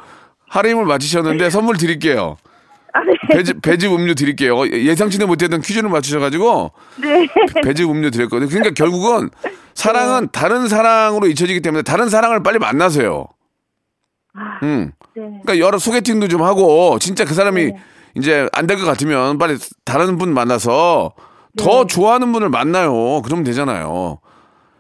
하림을 0.50 0.86
맞히셨는데 0.86 1.50
선물 1.50 1.78
드릴게요. 1.78 2.38
아, 2.98 3.04
네. 3.04 3.14
배즙, 3.36 3.62
배즙 3.62 3.94
음료 3.94 4.14
드릴게요. 4.16 4.58
어, 4.58 4.68
예상치도 4.68 5.28
못했던 5.28 5.62
퀴즈를 5.62 5.90
맞추셔가지고 5.90 6.72
네. 7.02 7.28
배즙 7.64 7.90
음료 7.90 8.10
드렸거든요. 8.10 8.50
그러니까 8.50 8.74
결국은 8.74 9.30
사랑은 9.76 10.30
다른 10.32 10.68
사랑으로 10.68 11.28
잊혀지기 11.28 11.62
때문에 11.62 11.84
다른 11.84 12.10
사랑을 12.10 12.42
빨리 12.42 12.58
만나세요. 12.58 13.28
음. 14.64 14.92
네. 15.16 15.22
그러니까 15.44 15.60
여러 15.60 15.78
소개팅도 15.78 16.28
좀 16.28 16.42
하고 16.44 16.98
진짜 17.00 17.26
그 17.26 17.34
사람이 17.34 17.66
네. 17.66 17.78
이제 18.16 18.48
안 18.54 18.66
될 18.68 18.78
것 18.80 18.86
같으면 18.86 19.38
빨리 19.38 19.58
다른 19.86 20.18
분 20.18 20.34
만나서 20.34 21.14
더 21.58 21.82
네. 21.82 21.88
좋아하는 21.88 22.32
분을 22.34 22.50
만나요. 22.50 23.22
그러면 23.22 23.44
되잖아요. 23.44 24.20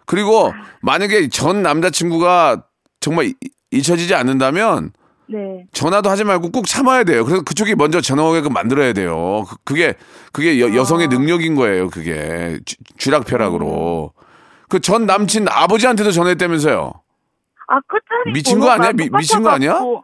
그리고 0.05 0.53
만약에 0.81 1.29
전 1.29 1.61
남자친구가 1.61 2.63
정말 2.99 3.25
이- 3.27 3.33
잊혀지지 3.71 4.15
않는다면 4.15 4.91
네. 5.29 5.65
전화도 5.73 6.09
하지 6.09 6.23
말고 6.23 6.51
꼭 6.51 6.67
참아야 6.67 7.03
돼요. 7.03 7.25
그래서 7.25 7.43
그쪽이 7.43 7.75
먼저 7.75 7.99
전화 8.01 8.23
오게끔 8.23 8.53
만들어야 8.53 8.93
돼요. 8.93 9.43
그- 9.49 9.57
그게 9.65 9.93
그게 10.31 10.59
여, 10.61 10.73
여성의 10.73 11.07
능력인 11.09 11.55
거예요. 11.55 11.89
그게 11.89 12.59
쥐- 12.65 12.77
쥐락펴락으로. 12.97 14.13
그 14.69 14.79
전 14.79 15.05
남친 15.05 15.47
아버지한테도 15.49 16.11
전화했다면서요. 16.11 16.93
아, 17.69 17.79
끝자리 17.87 18.31
미친 18.33 18.59
거 18.59 18.69
아니야? 18.69 18.91
미- 18.93 19.09
미친 19.09 19.43
거 19.43 19.49
아니야? 19.49 19.73
아니, 19.73 19.81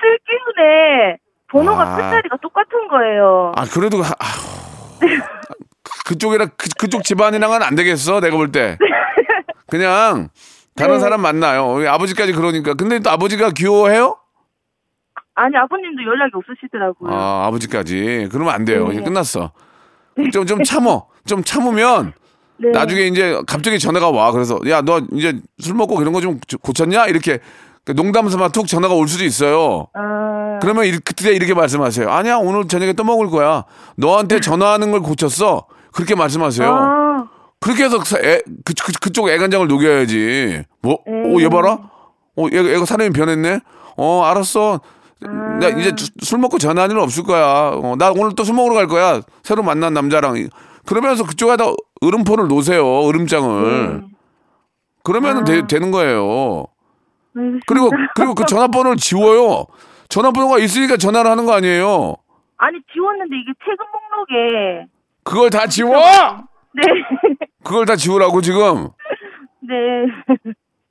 쓸 0.00 0.18
기운에 0.26 1.16
번호가 1.48 1.82
아. 1.82 1.96
끝자리가 1.96 2.36
똑같은 2.42 2.88
거예요. 2.88 3.52
아, 3.56 3.64
그래도, 3.64 4.02
하- 4.02 4.14
아휴. 4.18 5.00
그쪽이랑, 6.06 6.50
그, 6.56 6.68
그쪽 6.78 7.02
집안이랑은 7.04 7.62
안 7.62 7.74
되겠어, 7.74 8.20
내가 8.20 8.36
볼 8.36 8.52
때. 8.52 8.76
그냥, 9.68 10.28
다른 10.76 10.94
네. 10.94 11.00
사람 11.00 11.20
만나요. 11.20 11.72
우리 11.74 11.86
아버지까지 11.86 12.32
그러니까. 12.32 12.74
근데 12.74 12.98
또 12.98 13.10
아버지가 13.10 13.50
귀여워해요? 13.50 14.16
아니, 15.36 15.56
아버님도 15.56 16.02
연락이 16.02 16.32
없으시더라고요. 16.34 17.12
아, 17.12 17.46
아버지까지. 17.46 18.28
그러면 18.30 18.54
안 18.54 18.64
돼요. 18.64 18.88
네. 18.88 18.94
이제 18.94 19.02
끝났어. 19.04 19.52
좀, 20.32 20.46
좀 20.46 20.62
참어. 20.64 21.06
좀 21.26 21.42
참으면, 21.42 22.12
네. 22.56 22.70
나중에 22.70 23.02
이제 23.02 23.40
갑자기 23.46 23.78
전화가 23.78 24.10
와. 24.10 24.30
그래서, 24.32 24.60
야, 24.68 24.80
너 24.82 25.00
이제 25.12 25.40
술 25.58 25.74
먹고 25.74 26.00
이런 26.02 26.12
거 26.12 26.20
좀 26.20 26.38
고쳤냐? 26.62 27.06
이렇게 27.06 27.40
농담 27.96 28.28
삼아 28.28 28.48
툭 28.48 28.66
전화가 28.66 28.94
올 28.94 29.08
수도 29.08 29.24
있어요. 29.24 29.88
아, 29.94 30.58
그러면 30.62 30.86
이- 30.86 30.92
그때 31.04 31.32
이렇게 31.34 31.52
말씀하세요. 31.54 32.08
아니야, 32.08 32.36
오늘 32.36 32.66
저녁에 32.68 32.92
또 32.94 33.02
먹을 33.04 33.28
거야. 33.28 33.64
너한테 33.96 34.40
전화하는 34.40 34.90
걸 34.92 35.00
고쳤어. 35.00 35.66
그렇게 35.92 36.14
말씀하세요. 36.14 36.68
아, 36.72 36.93
그렇게 37.64 37.84
해서 37.84 37.98
사- 38.04 38.18
애, 38.18 38.42
그, 38.64 38.74
그, 38.74 38.92
그쪽 39.00 39.30
애간장을 39.30 39.66
녹여야지. 39.66 40.64
뭐, 40.82 40.98
음. 41.08 41.34
어, 41.34 41.40
얘 41.40 41.48
봐라? 41.48 41.78
어, 42.36 42.46
얘, 42.52 42.58
얘가 42.58 42.84
사람이 42.84 43.10
변했네? 43.14 43.60
어, 43.96 44.22
알았어. 44.24 44.80
나 45.60 45.68
이제 45.68 45.94
주- 45.94 46.10
술 46.20 46.38
먹고 46.40 46.58
전화할 46.58 46.90
일은 46.90 47.00
없을 47.02 47.22
거야. 47.24 47.70
어, 47.74 47.96
나 47.96 48.10
오늘 48.10 48.34
또 48.36 48.44
술 48.44 48.54
먹으러 48.54 48.74
갈 48.74 48.86
거야. 48.86 49.22
새로 49.42 49.62
만난 49.62 49.94
남자랑. 49.94 50.34
그러면서 50.84 51.24
그쪽에다 51.24 51.64
으름포를 52.04 52.48
놓으세요. 52.48 53.08
으름장을. 53.08 54.04
그러면 55.02 55.48
은 55.48 55.66
되는 55.66 55.90
거예요. 55.90 56.66
그리고, 57.66 57.90
그리고 58.14 58.34
그 58.34 58.44
전화번호를 58.44 58.98
지워요. 58.98 59.64
전화번호가 60.10 60.58
있으니까 60.58 60.98
전화를 60.98 61.30
하는 61.30 61.46
거 61.46 61.54
아니에요. 61.54 62.16
아니, 62.58 62.78
지웠는데 62.92 63.36
이게 63.36 63.52
최근 63.64 63.86
목록에. 63.92 64.86
그걸 65.24 65.48
다 65.48 65.66
지워! 65.66 65.90
네. 66.74 66.82
그걸 67.64 67.86
다 67.86 67.96
지우라고 67.96 68.40
지금. 68.40 68.90
네. 69.66 69.74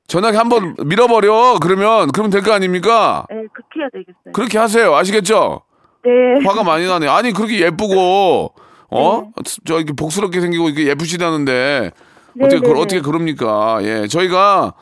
전화기 0.08 0.36
한번 0.38 0.75
밀어버려. 0.86 1.58
그러면, 1.62 2.12
그러면 2.12 2.30
될 2.32 2.42
거 2.42 2.51
아닙니까? 2.53 3.25
네, 3.30 3.36
그렇게 3.53 3.80
해야 3.80 3.89
되겠어요. 3.94 4.34
그렇게 4.34 4.58
하세요. 4.58 4.94
아시겠죠? 4.96 5.62
네. 6.03 6.46
화가 6.46 6.63
많이 6.63 6.86
나네. 6.86 7.08
아니, 7.08 7.32
그렇게 7.32 7.60
예쁘고, 7.62 8.53
어? 8.92 9.22
네. 9.22 9.44
저 9.65 9.77
이렇게 9.77 9.94
복스럽게 9.94 10.42
생기고 10.42 10.68
이렇게 10.70 10.88
예쁘시다는데, 10.88 11.92
네, 12.36 12.46
어떻게, 12.46 12.62
네, 12.62 12.72
어떻게 12.74 12.96
네. 12.98 13.01
그럽니까? 13.01 13.80
예. 13.84 14.08
저희가 14.08 14.74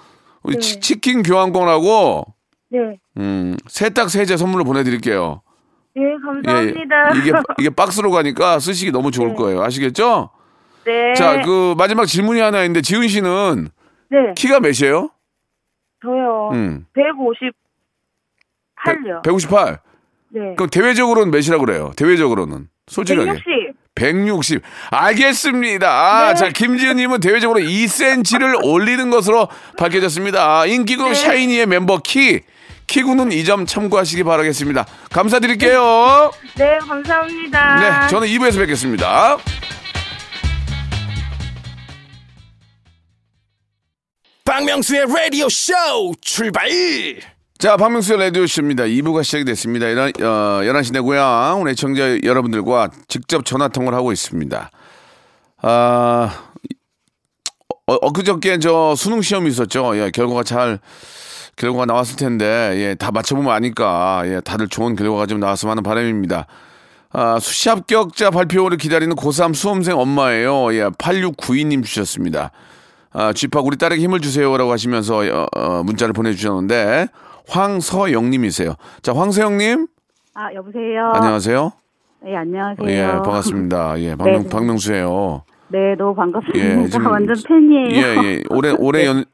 우리 0.44 0.60
치, 0.60 0.80
치킨 0.80 1.22
교환권하고, 1.22 2.26
네. 2.72 2.80
음, 3.18 3.56
세탁 3.68 4.10
세제 4.10 4.38
선물로 4.38 4.64
보내드릴게요. 4.64 5.42
네, 5.96 6.02
예. 6.04 6.16
감사합니다. 6.26 7.10
이게, 7.18 7.32
이게 7.60 7.70
박스로 7.76 8.10
가니까 8.12 8.60
쓰시기 8.60 8.92
너무 8.92 9.12
좋을 9.12 9.30
네. 9.30 9.36
거예요. 9.36 9.62
아시겠죠? 9.62 10.32
네. 10.86 11.14
자, 11.16 11.42
그 11.42 11.74
마지막 11.78 12.06
질문이 12.06 12.40
하나 12.40 12.62
있는데, 12.64 12.82
지은 12.82 13.08
씨는 13.08 13.70
네. 14.10 14.18
키가 14.36 14.60
몇이에요? 14.60 15.10
저요. 16.04 16.50
음. 16.54 16.86
158요. 16.96 17.52
158. 19.24 19.80
네. 20.34 20.56
그럼 20.56 20.70
대외적으로는 20.70 21.32
몇이라고 21.32 21.66
그래요? 21.66 21.92
대외적으로는. 21.96 22.68
솔직하게. 22.88 23.32
160. 23.32 23.82
160. 23.94 24.62
알겠습니다. 24.90 25.88
아, 25.90 26.30
네. 26.30 26.36
자, 26.36 26.50
김지은 26.50 26.96
님은 26.98 27.20
대외적으로 27.20 27.60
2cm를 27.60 28.60
올리는 28.66 29.10
것으로 29.12 29.48
밝혀졌습니다. 29.78 30.66
인기그룹 30.66 31.10
네. 31.10 31.16
샤이니의 31.16 31.66
멤버 31.68 32.00
키. 32.00 32.42
키구는 32.88 33.32
이 33.32 33.46
점 33.46 33.66
참고하시기 33.66 34.24
바라겠습니다. 34.26 34.86
감사드릴게요. 35.12 36.32
네, 36.58 36.78
감사합니다. 36.80 38.02
네, 38.02 38.08
저는 38.10 38.28
2부에서 38.28 38.58
뵙겠습니다. 38.60 39.38
박명수의 44.52 45.06
라디오 45.08 45.48
쇼 45.48 45.72
출발 46.20 46.68
자, 47.58 47.78
박명수의 47.78 48.20
라디오 48.20 48.46
쇼입니다. 48.46 48.84
2부가 48.84 49.24
시작이 49.24 49.46
됐습니다. 49.46 49.88
11, 49.88 50.26
어, 50.26 50.60
11시 50.64 50.92
내 50.92 51.00
고향, 51.00 51.62
우리 51.62 51.74
청자 51.74 52.22
여러분들과 52.22 52.90
직접 53.08 53.46
전화 53.46 53.70
통화를 53.70 53.98
하고 53.98 54.12
있습니다. 54.12 54.70
아, 55.62 56.50
어, 57.88 57.94
엊그저께 57.94 58.60
저 58.60 58.94
수능 58.98 59.22
시험이 59.22 59.52
있었죠. 59.52 59.96
예, 59.96 60.12
결과가 60.12 60.44
잘, 60.44 60.80
결과가 61.56 61.86
나왔을 61.86 62.18
텐데, 62.18 62.74
예, 62.76 62.96
다 62.96 63.10
맞춰보면 63.12 63.54
아니까, 63.54 64.24
예, 64.26 64.42
다들 64.44 64.68
좋은 64.68 64.98
결과가 64.98 65.28
좀 65.28 65.40
나왔으면 65.40 65.72
하는 65.72 65.84
바람입니다. 65.84 66.48
아, 67.14 67.40
수시 67.40 67.70
합격자 67.70 68.32
발표를 68.32 68.78
기다리는 68.78 69.16
고3 69.16 69.56
수험생 69.56 69.98
엄마예요. 69.98 70.74
예, 70.74 70.90
8692님 70.90 71.86
주셨습니다. 71.86 72.52
아, 73.14 73.34
쥐팍 73.34 73.66
우리 73.66 73.78
딸에게 73.78 74.02
힘을 74.02 74.22
주세요라고 74.22 74.72
하시면서 74.72 75.18
어, 75.20 75.48
어, 75.56 75.84
문자를 75.84 76.14
보내주셨는데 76.14 77.08
황서영님이세요. 77.48 78.76
자, 79.02 79.14
황서영님 79.14 79.88
아, 80.34 80.54
여보세요. 80.54 81.12
안녕하세요. 81.14 81.72
네, 82.24 82.36
안녕하세요. 82.38 82.90
예, 82.90 83.08
반갑습니다. 83.08 84.00
예, 84.00 84.16
박명, 84.16 84.44
네. 84.44 84.50
박명수예요. 84.50 85.44
네, 85.70 85.96
너무 85.98 86.16
반갑습니다. 86.16 86.84
예, 86.84 86.88
지금 86.88 87.08
완전 87.12 87.36
팬이에요. 87.46 87.90
예, 87.96 88.24
예. 88.24 88.44
올해 88.50 88.72
올해 88.80 89.06
연 89.06 89.26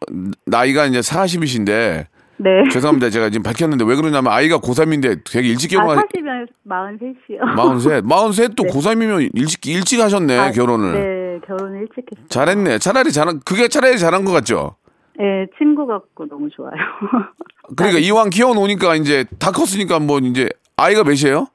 나이가 0.46 0.86
이제 0.86 1.00
40이신데 1.00 2.06
네. 2.40 2.50
죄송합니다. 2.72 3.10
제가 3.10 3.30
지금 3.30 3.44
밝혔는데 3.44 3.84
왜 3.86 3.96
그러냐면 3.96 4.32
아이가 4.32 4.58
고3인데 4.60 5.22
되게 5.30 5.50
일찍 5.50 5.76
아, 5.76 5.82
결혼하 5.82 6.04
40이면 6.04 6.48
43이요. 6.68 7.56
43. 7.56 8.08
43또 8.08 8.70
고3이면 8.72 9.30
일찍 9.34 9.66
일찍 9.68 10.00
하셨네, 10.00 10.52
결혼을. 10.54 10.94
네, 10.94 11.27
결혼을 11.42 11.82
일찍 11.82 12.06
했어요. 12.12 12.28
잘했네. 12.30 12.80
차라리 12.80 13.12
잘한 13.12 13.42
그게 13.46 13.68
차라리 13.68 13.98
잘한 14.00 14.26
것 14.26 14.32
같죠. 14.32 14.76
네, 15.18 15.48
친구 15.58 15.88
같고 15.88 16.28
너무 16.28 16.50
좋아요. 16.50 16.72
그러니까 17.76 18.00
이왕 18.00 18.30
키워 18.30 18.54
놓으니까 18.54 18.96
이제 18.96 19.26
다 19.40 19.52
컸으니까 19.52 20.00
뭐 20.00 20.20
이제 20.20 20.50
아이가 20.78 21.04
몇이에요? 21.04 21.48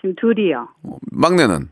지금 0.00 0.14
둘이요. 0.20 0.68
막내는? 1.10 1.70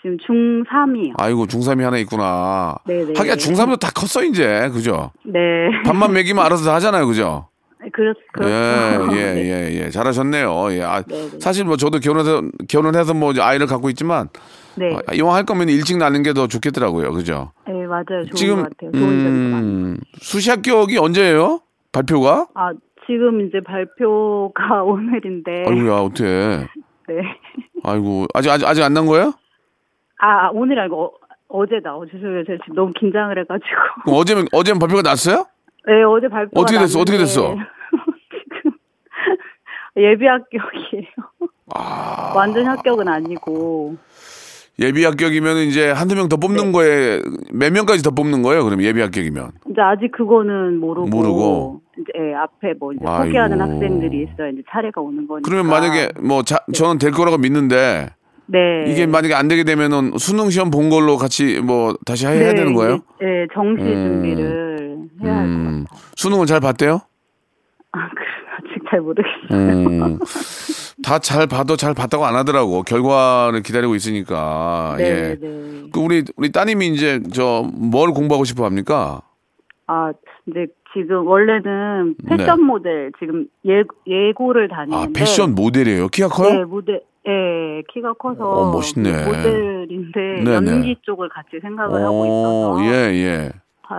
지금 0.00 0.16
중3이요. 0.18 1.14
아이고 1.18 1.46
중3이 1.46 1.82
하나 1.82 1.96
있구나. 1.98 2.76
네네. 2.86 3.12
하기야 3.16 3.34
중3도 3.36 3.78
다 3.78 3.90
컸어 3.94 4.24
이제 4.24 4.68
그죠? 4.72 5.12
네. 5.24 5.40
밥만 5.84 6.12
먹이면 6.12 6.44
알아서 6.44 6.64
다 6.64 6.74
하잖아요 6.74 7.06
그죠? 7.06 7.48
그렇, 7.92 8.14
그렇죠. 8.32 8.52
예, 8.52 8.98
예, 9.16 9.32
네. 9.34 9.44
예, 9.44 9.84
예. 9.84 9.90
잘하셨네요. 9.90 10.72
예. 10.72 10.82
아, 10.82 11.02
네네. 11.02 11.40
사실 11.40 11.64
뭐 11.64 11.76
저도 11.76 11.98
결혼해서 11.98 12.42
결혼해서 12.68 13.14
뭐 13.14 13.32
이제 13.32 13.40
아이를 13.40 13.66
갖고 13.66 13.90
있지만 13.90 14.28
네. 14.76 14.96
아, 15.06 15.12
이왕 15.14 15.34
할 15.34 15.44
거면 15.44 15.68
일찍 15.68 15.98
낳는 15.98 16.22
게 16.22 16.32
더 16.32 16.46
좋겠더라고요. 16.46 17.12
그죠? 17.12 17.52
네, 17.66 17.72
맞아요. 17.86 18.04
좋은 18.26 18.34
지금 18.34 18.56
것 18.62 18.70
같아요. 18.70 18.90
음, 18.94 19.98
수시 20.20 20.50
합격이 20.50 20.96
언제예요? 20.98 21.60
발표가? 21.92 22.46
아, 22.54 22.72
지금 23.06 23.46
이제 23.46 23.60
발표가 23.60 24.82
오늘인데. 24.84 25.64
아이고야 25.66 25.92
어떻게? 25.96 26.24
네. 27.08 27.22
아이고 27.84 28.26
아직 28.32 28.50
아직 28.50 28.66
아직 28.66 28.82
안 28.82 28.94
난 28.94 29.06
거예요? 29.06 29.34
아, 30.18 30.48
오늘 30.52 30.78
알고 30.78 31.04
어, 31.04 31.10
어제다. 31.48 31.96
어, 31.96 32.06
죄송해요. 32.06 32.44
제가 32.44 32.58
지금 32.64 32.74
너무 32.76 32.92
긴장을 32.98 33.36
해가지고. 33.38 34.16
어제면 34.16 34.46
어제면 34.52 34.78
발표가 34.78 35.02
났어요? 35.02 35.44
네, 35.86 36.02
어제 36.04 36.28
발표가 36.28 36.60
어떻게 36.60 36.78
됐어? 36.78 37.00
어떻게 37.00 37.18
됐어? 37.18 37.56
지금 38.30 38.72
예비 39.96 40.24
합격이에요. 40.26 41.04
아. 41.74 42.32
완전 42.36 42.66
합격은 42.68 43.08
아니고. 43.08 43.96
예비 44.78 45.04
합격이면 45.04 45.58
이제 45.58 45.90
한두 45.90 46.14
명 46.14 46.28
더 46.28 46.36
뽑는 46.36 46.66
네. 46.66 46.72
거에 46.72 47.20
몇 47.52 47.72
명까지 47.72 48.02
더 48.02 48.10
뽑는 48.10 48.42
거예요? 48.42 48.64
그럼 48.64 48.82
예비 48.82 49.00
합격이면 49.00 49.50
이제 49.70 49.80
아직 49.80 50.10
그거는 50.12 50.78
모르고. 50.78 51.08
모르고. 51.08 51.80
이제 51.98 52.06
예, 52.18 52.34
앞에 52.34 52.72
뭐 52.80 52.92
이제 52.92 53.02
아이고. 53.06 53.26
소개하는 53.26 53.60
학생들이 53.60 54.22
있어야 54.32 54.48
이제 54.48 54.62
차례가 54.70 55.00
오는 55.02 55.26
거니까. 55.28 55.46
그러면 55.48 55.70
만약에 55.70 56.08
뭐 56.22 56.42
자, 56.42 56.58
저는 56.72 56.98
될 56.98 57.10
거라고 57.10 57.36
믿는데 57.36 58.08
네. 58.46 58.84
이게 58.88 59.06
만약에 59.06 59.34
안 59.34 59.46
되게 59.48 59.62
되면은 59.62 60.12
수능 60.18 60.48
시험 60.48 60.70
본 60.70 60.88
걸로 60.88 61.16
같이 61.18 61.60
뭐 61.60 61.94
다시 62.06 62.26
해야 62.26 62.34
네, 62.52 62.54
되는 62.54 62.72
거예요? 62.74 62.94
이제, 63.16 63.24
네, 63.24 63.46
정시 63.54 63.82
음. 63.82 63.94
준비를 64.22 64.98
해야 65.22 65.34
할것 65.36 65.46
음, 65.50 65.84
같아요. 65.84 66.00
수능은 66.16 66.46
잘 66.46 66.60
봤대요? 66.60 67.00
아, 67.92 68.08
그 68.08 68.22
잘 68.92 69.00
모르겠어요. 69.00 69.48
음, 69.52 70.18
다잘 71.02 71.46
봐도 71.46 71.76
잘 71.76 71.94
봤다고 71.94 72.26
안 72.26 72.36
하더라고. 72.36 72.82
결과를 72.82 73.62
기다리고 73.62 73.94
있으니까. 73.94 74.96
네, 74.98 75.04
예. 75.04 75.38
네. 75.40 75.82
그 75.92 76.00
우리 76.00 76.22
우리 76.36 76.52
따님이 76.52 76.88
이제 76.88 77.20
저 77.32 77.62
뭘 77.74 78.10
공부하고 78.12 78.44
싶어 78.44 78.64
합니까? 78.66 79.22
아, 79.86 80.12
이제 80.46 80.66
지금 80.92 81.26
원래는 81.26 82.16
네. 82.22 82.36
패션 82.36 82.62
모델 82.62 83.10
지금 83.18 83.46
예, 83.66 83.82
예고를 84.06 84.68
아, 84.72 84.76
다니는데 84.84 85.18
패션 85.18 85.54
모델이에요. 85.54 86.08
키가 86.08 86.28
커요? 86.28 86.52
네, 86.52 86.64
모델 86.64 87.02
예, 87.26 87.82
키가 87.94 88.12
커서 88.14 88.44
어, 88.44 88.72
멋있네. 88.72 89.24
모델인데 89.24 90.42
네네. 90.44 90.70
연기 90.70 90.96
쪽을 91.02 91.28
같이 91.30 91.60
생각을 91.62 92.02
하고 92.04 92.26
있어서 92.26 92.84
예, 92.84 93.14
예. 93.14 93.50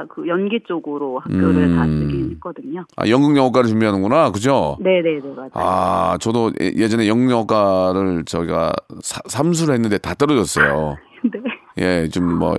그 0.09 0.27
연기 0.27 0.59
쪽으로 0.67 1.19
학교를 1.19 1.63
음. 1.63 1.75
다니긴 1.77 2.31
했거든요. 2.31 2.85
아, 2.95 3.07
연극 3.07 3.35
영어과를 3.37 3.69
준비하는구나. 3.69 4.31
그죠? 4.31 4.77
네네네 4.81 5.21
맞아요. 5.35 5.49
아, 5.53 6.17
저도 6.19 6.51
예- 6.61 6.73
예전에 6.75 7.07
연극 7.07 7.31
영어과를 7.31 8.25
저희가 8.25 8.73
사- 9.01 9.21
삼수를 9.27 9.73
했는데 9.75 9.97
다 9.97 10.13
떨어졌어요. 10.15 10.97
네. 11.77 12.03
예, 12.03 12.07
좀 12.09 12.37
뭐 12.37 12.55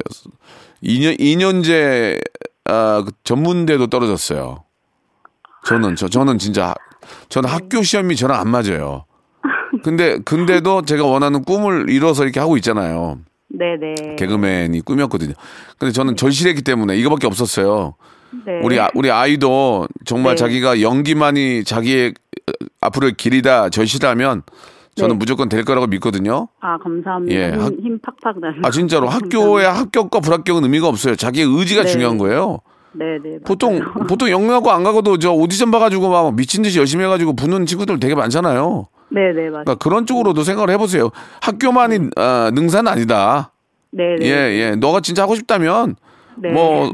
2년 0.83 1.19
2년제 1.19 2.21
아, 2.67 3.03
그 3.05 3.13
전문대도 3.25 3.89
떨어졌어요. 3.89 4.65
저는 5.67 5.97
저 5.97 6.09
저는 6.09 6.39
진짜 6.39 6.75
저는 7.29 7.49
학교 7.49 7.83
시험이 7.83 8.17
저랑 8.17 8.41
안 8.41 8.49
맞아요. 8.49 9.05
근데 9.83 10.19
근데도 10.19 10.83
제가 10.83 11.05
원하는 11.05 11.43
꿈을 11.45 11.91
이뤄서 11.91 12.25
이렇게 12.25 12.41
하고 12.41 12.57
있잖아요. 12.57 13.19
네네. 13.59 14.17
개그맨이 14.17 14.81
꿈이었거든요. 14.83 15.35
근데 15.79 15.93
저는 15.93 16.17
절실했기 16.17 16.63
때문에 16.63 16.97
이거밖에 16.97 17.27
없었어요. 17.27 17.95
네. 18.47 18.61
우리 18.63 18.81
아, 18.81 18.89
우리 18.95 19.11
아이도 19.11 19.87
정말 20.05 20.35
네. 20.35 20.37
자기가 20.41 20.81
연기만이 20.81 21.65
자기의 21.65 22.09
어, 22.49 22.53
앞으로의 22.81 23.15
길이다 23.17 23.69
절실하면 23.71 24.43
저는 24.97 25.15
네. 25.15 25.19
무조건 25.19 25.49
될 25.49 25.65
거라고 25.65 25.87
믿거든요. 25.87 26.49
아 26.61 26.77
감사합니다. 26.79 27.35
예, 27.35 27.53
힘, 27.53 27.61
학- 27.61 27.73
힘 27.81 27.99
팍팍 28.01 28.41
나는. 28.41 28.65
아 28.65 28.71
진짜로 28.71 29.09
학교의 29.09 29.67
합격과 29.67 30.21
불합격은 30.21 30.65
의미가 30.65 30.89
없어요. 30.89 31.15
자기의 31.17 31.47
의지가 31.49 31.83
네. 31.85 31.89
중요한 31.91 32.19
거예요. 32.19 32.59
네네. 32.93 33.39
보통 33.45 33.79
맞아요. 33.79 33.93
보통 34.09 34.31
영문학과 34.31 34.75
안 34.75 34.85
가고도 34.85 35.19
저 35.19 35.33
오디션 35.33 35.71
봐가지고 35.73 36.11
막 36.11 36.35
미친 36.37 36.63
듯이 36.63 36.79
열심히 36.79 37.05
해가지고 37.05 37.35
붙는 37.35 37.67
친구들 37.67 37.99
되게 38.01 38.15
많잖아요. 38.15 38.87
네 39.15 39.33
네 39.33 39.51
맞아요. 39.51 39.65
그러니까 39.65 39.75
그런 39.77 40.07
쪽으로도 40.07 40.43
생각을 40.43 40.71
해보세요. 40.71 41.11
학교만이 41.41 42.11
아, 42.17 42.51
능사는 42.55 42.91
아니다. 42.91 43.53
네 43.93 44.17
네. 44.19 44.27
예 44.27 44.31
예. 44.61 44.75
너가 44.77 45.01
진짜 45.01 45.23
하고 45.23 45.35
싶다면 45.37 45.97
네. 46.37 46.51
뭐 46.51 46.91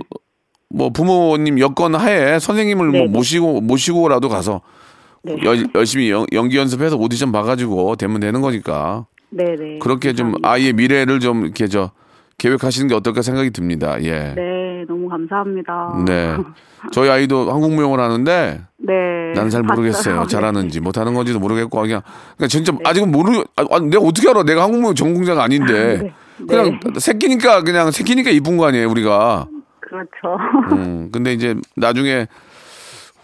뭐 0.72 0.90
부모님 0.90 1.58
여건 1.58 1.96
하에 1.96 2.38
선생님을 2.38 2.86
뭐 2.90 2.92
네, 3.00 3.06
네. 3.06 3.10
모시고 3.10 3.60
모시고라도 3.62 4.28
가서 4.28 4.60
네. 5.24 5.34
여- 5.44 5.64
열심히 5.74 6.10
연, 6.12 6.26
연기 6.32 6.58
연습해서 6.58 6.96
오디션 6.96 7.32
봐가지고 7.32 7.96
되면 7.96 8.20
되는 8.20 8.40
거니까 8.40 9.06
네 9.30 9.44
네. 9.58 9.78
그렇게 9.80 10.12
좀. 10.12 10.34
아이의 10.44 10.74
미래를 10.74 11.18
좀 11.18 11.42
이렇게 11.44 11.66
저 11.66 11.90
계획하시는 12.38 12.86
게 12.86 12.94
어떨까 12.94 13.20
생각이 13.22 13.50
듭니다. 13.50 13.96
예. 14.04 14.32
네 14.36 14.69
너무 14.86 15.08
감사합니다. 15.08 16.02
네. 16.06 16.36
저희 16.92 17.08
아이도 17.10 17.50
한국 17.52 17.72
무용을 17.72 18.00
하는데 18.00 18.60
네. 18.78 18.92
나는 19.34 19.50
잘 19.50 19.62
모르겠어요. 19.62 20.16
봤어요. 20.16 20.26
잘하는지 20.26 20.80
못하는 20.80 21.14
건지도 21.14 21.38
모르겠고 21.38 21.80
그냥 21.80 22.02
그러니까 22.36 22.48
진짜 22.48 22.72
아직은 22.84 23.10
모르. 23.10 23.42
아, 23.56 23.64
아, 23.70 23.78
내가 23.80 24.02
어떻게 24.02 24.28
알아? 24.30 24.42
내가 24.44 24.62
한국 24.64 24.80
무용 24.80 24.94
전공자가 24.94 25.42
아닌데 25.44 25.98
네. 26.02 26.12
그냥 26.46 26.80
새끼니까 26.98 27.62
그냥 27.62 27.90
새끼니까 27.90 28.30
이쁜 28.30 28.56
거 28.56 28.66
아니에요 28.66 28.88
우리가. 28.90 29.46
그렇죠. 29.80 30.38
음, 30.72 31.08
근데 31.12 31.32
이제 31.32 31.54
나중에 31.76 32.26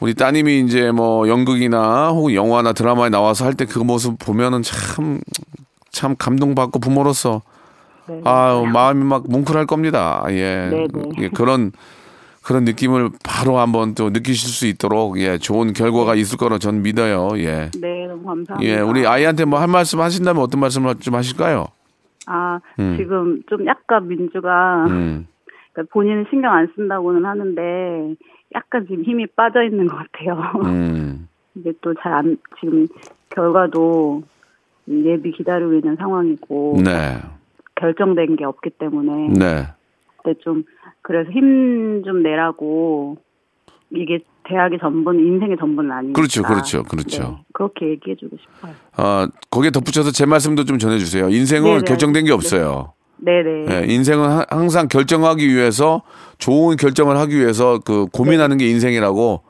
우리 0.01 0.13
따님이 0.15 0.61
이제 0.61 0.91
뭐 0.91 1.27
연극이나 1.29 2.09
혹은 2.11 2.35
영화나 2.35 2.73
드라마에 2.75 3.09
나와서 3.09 3.47
할 3.47 3.55
때 3.55 3.65
그 3.65 3.79
모습 3.79 4.19
보면은 4.19 4.63
참, 4.63 5.21
참 5.91 6.15
감동받고 6.19 6.81
부모로서 6.81 7.41
네. 8.09 8.21
아 8.25 8.63
마음이 8.73 9.05
막 9.05 9.25
뭉클할 9.29 9.67
겁니다. 9.67 10.25
예. 10.31 10.69
네, 10.71 10.87
네. 10.93 11.03
예, 11.19 11.29
그런 11.29 11.73
그런 12.45 12.65
느낌을 12.65 13.11
바로 13.25 13.59
한번 13.59 13.95
또 13.95 14.11
느끼실 14.11 14.49
수 14.51 14.67
있도록 14.67 15.19
예 15.19 15.37
좋은 15.39 15.73
결과가 15.73 16.15
있을 16.15 16.39
거라 16.39 16.59
저는 16.59 16.83
믿어요. 16.83 17.31
예. 17.39 17.71
네 17.81 18.07
너무 18.07 18.25
감사합니다. 18.25 18.63
예, 18.63 18.81
우리 18.81 19.07
아이한테 19.07 19.45
뭐할 19.45 19.67
말씀 19.69 20.01
하신다면 20.01 20.43
어떤 20.43 20.61
말씀을 20.61 20.95
좀 20.97 21.15
하실까요? 21.15 21.67
아 22.27 22.61
음. 22.79 22.97
지금 22.99 23.43
좀 23.49 23.67
약간 23.67 24.07
민주가 24.09 24.85
음. 24.89 25.27
그러니까 25.73 25.93
본인은 25.93 26.27
신경 26.31 26.53
안 26.53 26.69
쓴다고는 26.77 27.25
하는데 27.25 28.15
약간 28.55 28.87
지금 28.89 29.03
힘이 29.05 29.27
빠져 29.27 29.63
있는 29.65 29.87
것 29.89 29.97
같아요. 29.97 30.61
음. 30.65 31.29
이게 31.57 31.73
또 31.81 31.93
잘 31.95 32.13
안 32.13 32.37
지금 32.61 32.87
결과도 33.31 34.23
예비 34.89 35.33
기다리고 35.33 35.73
있는 35.75 35.97
상황이고 35.97 36.81
네. 36.85 37.17
결정된 37.81 38.37
게 38.37 38.45
없기 38.45 38.71
때문에 38.79 39.29
네. 39.39 39.67
근데 40.23 40.39
좀 40.43 40.65
그래서 41.03 41.31
힘 41.31 42.03
좀 42.05 42.23
내라고 42.23 43.17
이게 43.91 44.19
대학의 44.49 44.79
전부는 44.81 45.21
인생의 45.25 45.57
전부는 45.59 45.91
아니니까 45.91 46.17
그렇죠, 46.17 46.43
그렇죠, 46.43 46.83
그렇죠. 46.85 47.23
네, 47.23 47.37
그렇게 47.53 47.89
얘기해주고 47.91 48.37
싶어요. 48.41 48.73
아, 48.97 49.29
거기에 49.51 49.71
덧붙여서 49.71 50.11
제 50.13 50.25
말씀도 50.27 50.65
좀 50.65 50.79
전해주세요. 50.79 51.29
인생은 51.31 51.65
네네. 51.71 51.81
결정된 51.85 52.25
게 52.27 52.33
없어요. 52.33 52.93
네네. 53.19 53.67
예, 53.71 53.87
인생은 53.93 54.29
하- 54.29 54.47
항상 54.51 54.89
결정하기 54.89 55.49
위해서 55.49 56.03
좋은 56.39 56.77
결정을 56.77 57.17
하기 57.17 57.37
위해서 57.39 57.79
그 57.85 58.07
고민하는 58.13 58.57
게 58.59 58.69
인생이라고 58.69 59.43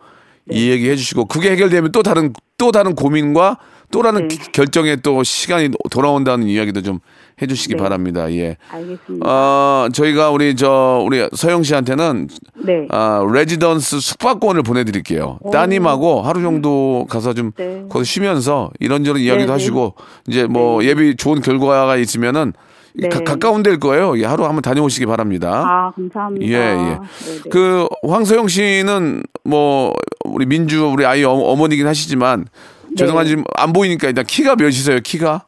네. 0.44 0.56
이 0.56 0.70
얘기 0.70 0.88
해주시고 0.88 1.24
그게 1.26 1.50
해결되면 1.50 1.92
또 1.92 2.02
다른 2.02 2.32
또 2.56 2.70
다른 2.70 2.94
고민과 2.94 3.58
또 3.90 4.02
다른 4.02 4.28
네. 4.28 4.36
기- 4.36 4.52
결정에 4.52 4.96
또 4.96 5.22
시간이 5.24 5.70
돌아온다는 5.90 6.46
이야기도 6.46 6.80
좀 6.82 7.00
해주시기 7.40 7.74
네. 7.74 7.82
바랍니다. 7.82 8.32
예. 8.32 8.56
알겠습니다. 8.70 9.26
어, 9.26 9.88
저희가 9.92 10.30
우리 10.30 10.56
저 10.56 11.02
우리 11.04 11.28
서영 11.34 11.62
씨한테는 11.62 12.28
네. 12.64 12.86
아, 12.90 13.22
레지던스 13.30 14.00
숙박권을 14.00 14.62
보내드릴게요. 14.62 15.38
따님하고 15.52 16.22
하루 16.22 16.40
정도 16.40 17.06
가서 17.10 17.34
좀 17.34 17.52
네. 17.56 17.84
거기 17.90 18.06
쉬면서 18.06 18.70
이런저런 18.80 19.20
이야기도 19.20 19.46
네, 19.46 19.52
하시고 19.52 19.94
이제 20.28 20.46
뭐 20.46 20.82
예비 20.84 21.14
좋은 21.14 21.42
결과가 21.42 21.96
있으면은 21.96 22.54
네. 22.94 23.10
가, 23.10 23.20
가까운 23.20 23.62
데일 23.62 23.78
거예요. 23.78 24.18
예, 24.18 24.24
하루 24.24 24.46
한번 24.46 24.62
다녀오시기 24.62 25.04
바랍니다. 25.04 25.62
아 25.66 25.92
감사합니다. 25.94 26.46
예, 26.46 26.54
예. 26.54 26.74
네네. 26.74 27.40
그 27.50 27.86
황소영 28.02 28.48
씨는 28.48 29.22
뭐 29.44 29.92
우리 30.24 30.46
민주 30.46 30.86
우리 30.86 31.04
아이 31.04 31.22
어, 31.22 31.32
어머니긴 31.32 31.86
하시지만 31.86 32.46
네. 32.88 32.94
죄송하지만 32.96 33.44
안 33.56 33.74
보이니까 33.74 34.08
일단 34.08 34.24
키가 34.24 34.56
몇이세요? 34.56 35.00
키가 35.00 35.44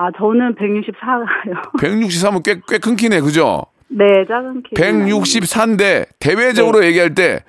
아 0.00 0.10
저는 0.16 0.54
164가요. 0.54 1.72
163은 1.80 2.42
꽤 2.46 2.60
꽤 2.60 2.78
큰 2.78 2.94
키네, 2.94 3.20
그죠? 3.20 3.64
네 3.88 4.04
작은 4.28 4.62
키. 4.62 4.74
164인데 4.76 6.06
대외적으로 6.20 6.84
얘기할 6.84 7.14
때 7.16 7.42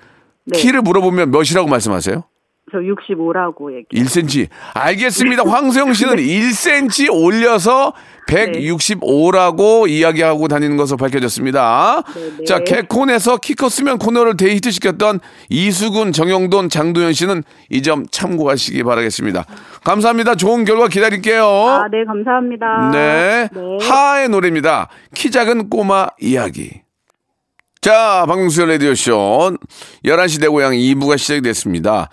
네. 0.45 0.57
키를 0.57 0.81
물어보면 0.81 1.29
몇이라고 1.29 1.67
말씀하세요? 1.69 2.23
저 2.71 2.77
65라고 2.79 3.75
얘기. 3.75 3.87
1cm. 4.01 4.47
알겠습니다. 4.73 5.43
황소영 5.45 5.93
씨는 5.93 6.15
1cm 6.23 7.09
올려서 7.11 7.93
165라고 8.27 9.89
이야기하고 9.89 10.47
다니는 10.47 10.77
것으로 10.77 10.97
밝혀졌습니다. 10.97 12.03
네네. 12.13 12.43
자, 12.45 12.59
개콘에서 12.63 13.37
키 13.37 13.55
컸으면 13.55 13.97
코너를 13.97 14.37
데이트 14.37 14.69
시켰던 14.71 15.19
이수근, 15.49 16.11
정영돈, 16.11 16.69
장도연 16.69 17.13
씨는 17.13 17.43
이 17.69 17.81
점 17.81 18.05
참고하시기 18.11 18.83
바라겠습니다. 18.83 19.45
감사합니다. 19.83 20.35
좋은 20.35 20.63
결과 20.65 20.87
기다릴게요. 20.89 21.43
아, 21.45 21.87
네, 21.89 22.03
감사합니다. 22.05 22.91
네. 22.93 23.49
하의 23.81 24.29
노래입니다. 24.29 24.89
키 25.15 25.31
작은 25.31 25.69
꼬마 25.69 26.07
이야기. 26.19 26.81
자, 27.81 28.25
박명수의 28.27 28.67
라디오쇼. 28.73 29.55
11시 30.03 30.41
내 30.41 30.47
고향 30.49 30.73
2부가 30.73 31.17
시작이 31.17 31.41
됐습니다. 31.41 32.09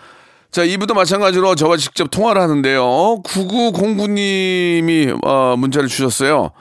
자, 0.57 0.64
2부도 0.64 0.95
마찬가지로 0.95 1.55
저와 1.55 1.77
직접 1.77 2.11
통화를 2.11 2.40
하는데요. 2.40 2.81
9909님이 3.25 5.14
어, 5.23 5.55
문자를 5.55 5.87
주셨어요. 5.87 6.53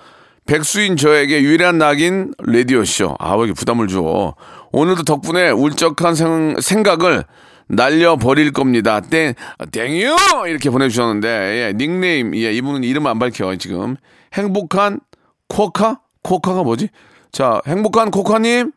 백수인 0.46 0.98
저에게 0.98 1.42
유일한 1.42 1.78
낙인 1.78 2.34
라디오쇼. 2.46 3.16
아, 3.20 3.36
왜 3.36 3.46
이렇게 3.46 3.54
부담을 3.54 3.88
줘. 3.88 4.36
오늘도 4.74 5.04
덕분에 5.04 5.50
울적한 5.52 6.14
생, 6.16 6.56
생각을 6.60 7.24
날려버릴 7.70 8.52
겁니다. 8.52 9.00
땡, 9.00 9.34
땡이요! 9.72 10.14
이렇게 10.48 10.70
보내주셨는데, 10.70 11.30
예, 11.30 11.74
닉네임, 11.78 12.36
예, 12.36 12.52
이분은 12.52 12.84
이름 12.84 13.08
안 13.08 13.18
밝혀, 13.18 13.56
지금. 13.56 13.96
행복한 14.34 15.00
코카? 15.48 16.02
코카가 16.22 16.64
뭐지? 16.64 16.90
자, 17.32 17.62
행복한 17.66 18.12
코카님? 18.12 18.74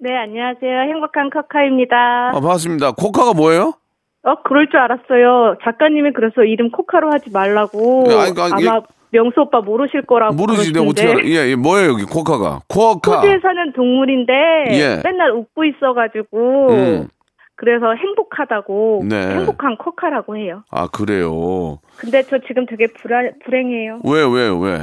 네, 0.00 0.10
안녕하세요. 0.16 0.92
행복한 0.92 1.30
커카입니다. 1.30 2.30
아, 2.30 2.40
반갑습니다. 2.40 2.92
코카가 2.92 3.34
뭐예요? 3.34 3.74
어, 4.22 4.42
그럴 4.42 4.68
줄 4.68 4.78
알았어요. 4.78 5.56
작가님이 5.64 6.12
그래서 6.12 6.44
이름 6.44 6.70
코카로 6.70 7.10
하지 7.10 7.30
말라고. 7.30 8.04
예, 8.08 8.14
아니, 8.14 8.34
그러니까 8.34 8.56
아마 8.56 8.80
명수 9.10 9.40
오빠 9.40 9.60
모르실 9.60 10.02
거라고. 10.02 10.34
모르지, 10.34 10.72
내가 10.72 10.86
어떻게 10.86 11.08
알아? 11.08 11.20
예, 11.24 11.50
예, 11.50 11.56
뭐예요, 11.56 11.92
여기, 11.92 12.04
코카가? 12.04 12.60
코카. 12.68 13.16
호주에 13.16 13.38
사는 13.40 13.72
동물인데 13.72 14.32
예. 14.72 15.00
맨날 15.02 15.32
웃고 15.32 15.64
있어가지고 15.64 16.68
음. 16.70 17.08
그래서 17.56 17.94
행복하다고 17.94 19.04
네. 19.08 19.34
행복한 19.36 19.76
코카라고 19.76 20.36
해요. 20.36 20.64
아, 20.70 20.86
그래요. 20.88 21.78
근데 21.98 22.22
저 22.22 22.38
지금 22.46 22.64
되게 22.66 22.86
불안, 22.86 23.32
불행해요. 23.44 24.00
왜, 24.04 24.22
왜, 24.22 24.48
왜? 24.48 24.78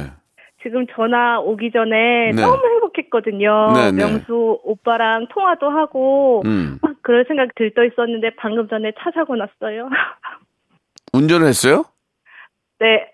지금 0.62 0.86
전화 0.94 1.40
오기 1.40 1.70
전에 1.72 2.32
네. 2.34 2.42
너무 2.42 2.60
행복했거든요. 2.64 3.72
네, 3.74 3.90
네. 3.92 4.04
명수 4.04 4.60
오빠랑 4.64 5.26
통화도 5.30 5.70
하고 5.70 6.42
음. 6.44 6.78
막 7.08 7.10
그럴 7.10 7.24
생각 7.26 7.54
들떠 7.54 7.84
있었는데 7.84 8.30
방금 8.36 8.68
전에 8.68 8.92
차 9.00 9.10
사고 9.14 9.34
났어요. 9.34 9.88
운전을 11.14 11.46
했어요? 11.48 11.84
네, 12.80 13.10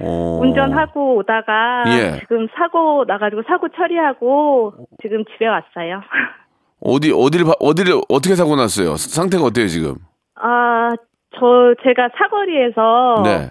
어. 0.00 0.40
운전하고 0.42 1.16
오다가 1.16 1.84
예. 1.86 2.18
지금 2.20 2.48
사고 2.56 3.04
나가지고 3.06 3.42
사고 3.46 3.68
처리하고 3.68 4.74
지금 5.00 5.24
집에 5.24 5.46
왔어요. 5.46 6.02
어디 6.82 7.12
어디를 7.14 7.46
봐- 7.46 7.54
어디를 7.60 7.94
어떻게 8.10 8.34
사고 8.34 8.56
났어요? 8.56 8.96
상태가 8.96 9.44
어때요 9.44 9.66
지금? 9.68 9.94
아, 10.34 10.90
저, 11.38 11.74
제가 11.84 12.10
사거리에서 12.18 13.22
네, 13.24 13.50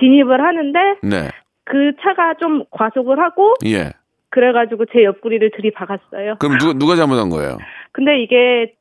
진입을 0.00 0.40
하는데 0.42 0.78
네, 1.02 1.30
그 1.64 1.92
차가 2.02 2.34
좀 2.34 2.64
과속을 2.72 3.18
하고 3.20 3.54
예. 3.64 3.92
그래가지고 4.30 4.84
제 4.92 5.04
옆구리를 5.04 5.50
들이박았어요. 5.56 6.36
그럼 6.40 6.58
누가 6.58 6.72
누가 6.74 6.96
잘못한 6.96 7.30
거예요? 7.30 7.56
근데 7.92 8.20
이게 8.20 8.74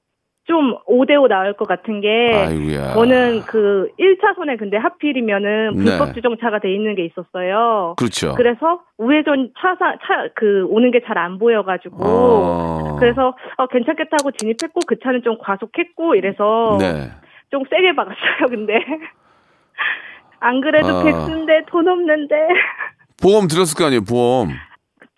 좀 0.47 0.77
5대5 0.87 1.27
나올 1.27 1.53
것 1.53 1.67
같은 1.67 2.01
게 2.01 2.31
아이고야. 2.33 2.93
저는 2.93 3.41
그 3.47 3.89
1차선에 3.99 4.59
근데 4.59 4.77
하필이면은 4.77 5.73
네. 5.75 5.83
불법 5.97 6.13
주정차가 6.13 6.59
돼 6.59 6.71
있는 6.73 6.93
게 6.95 7.03
있었어요. 7.05 7.95
그렇죠. 7.97 8.35
그래서 8.35 8.81
우회전 8.99 9.51
차사 9.59 9.95
차 10.05 10.29
그 10.35 10.65
오는 10.69 10.91
게 10.91 10.99
잘 11.05 11.17
안 11.17 11.39
보여 11.39 11.63
가지고 11.63 11.97
어. 12.03 12.95
그래서 12.99 13.35
어, 13.57 13.67
괜찮겠다고 13.67 14.31
진입했고 14.37 14.81
그 14.87 14.99
차는 14.99 15.23
좀 15.23 15.37
과속했고 15.39 16.13
이래서 16.15 16.77
네. 16.79 17.09
좀 17.49 17.63
세게 17.69 17.95
박았어요. 17.95 18.47
근데 18.49 18.75
안 20.41 20.61
그래도 20.61 20.87
아. 20.89 21.03
백수인데 21.03 21.63
돈 21.67 21.87
없는데 21.87 22.35
보험 23.21 23.47
들었을 23.47 23.75
거 23.77 23.85
아니에요, 23.85 24.01
보험. 24.03 24.49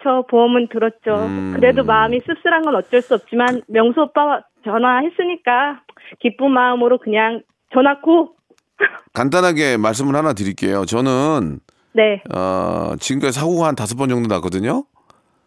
저 0.04 0.24
보험은 0.30 0.68
들었죠. 0.72 1.26
음. 1.26 1.54
그래도 1.56 1.84
마음이 1.84 2.22
씁쓸한 2.26 2.62
건 2.64 2.76
어쩔 2.76 3.02
수 3.02 3.16
없지만 3.16 3.62
명수 3.68 4.00
오빠와 4.02 4.42
전화했으니까 4.64 5.82
기쁜 6.20 6.52
마음으로 6.52 7.00
그냥 7.00 7.42
전화고 7.74 8.36
간단하게 9.14 9.78
말씀을 9.78 10.16
하나 10.16 10.34
드릴게요. 10.34 10.86
저는 10.86 11.60
네, 11.94 12.22
어, 12.34 12.94
지금까지 13.00 13.40
사고가 13.40 13.68
한 13.68 13.76
다섯 13.76 13.96
번 13.96 14.10
정도 14.10 14.28
났거든요. 14.36 14.84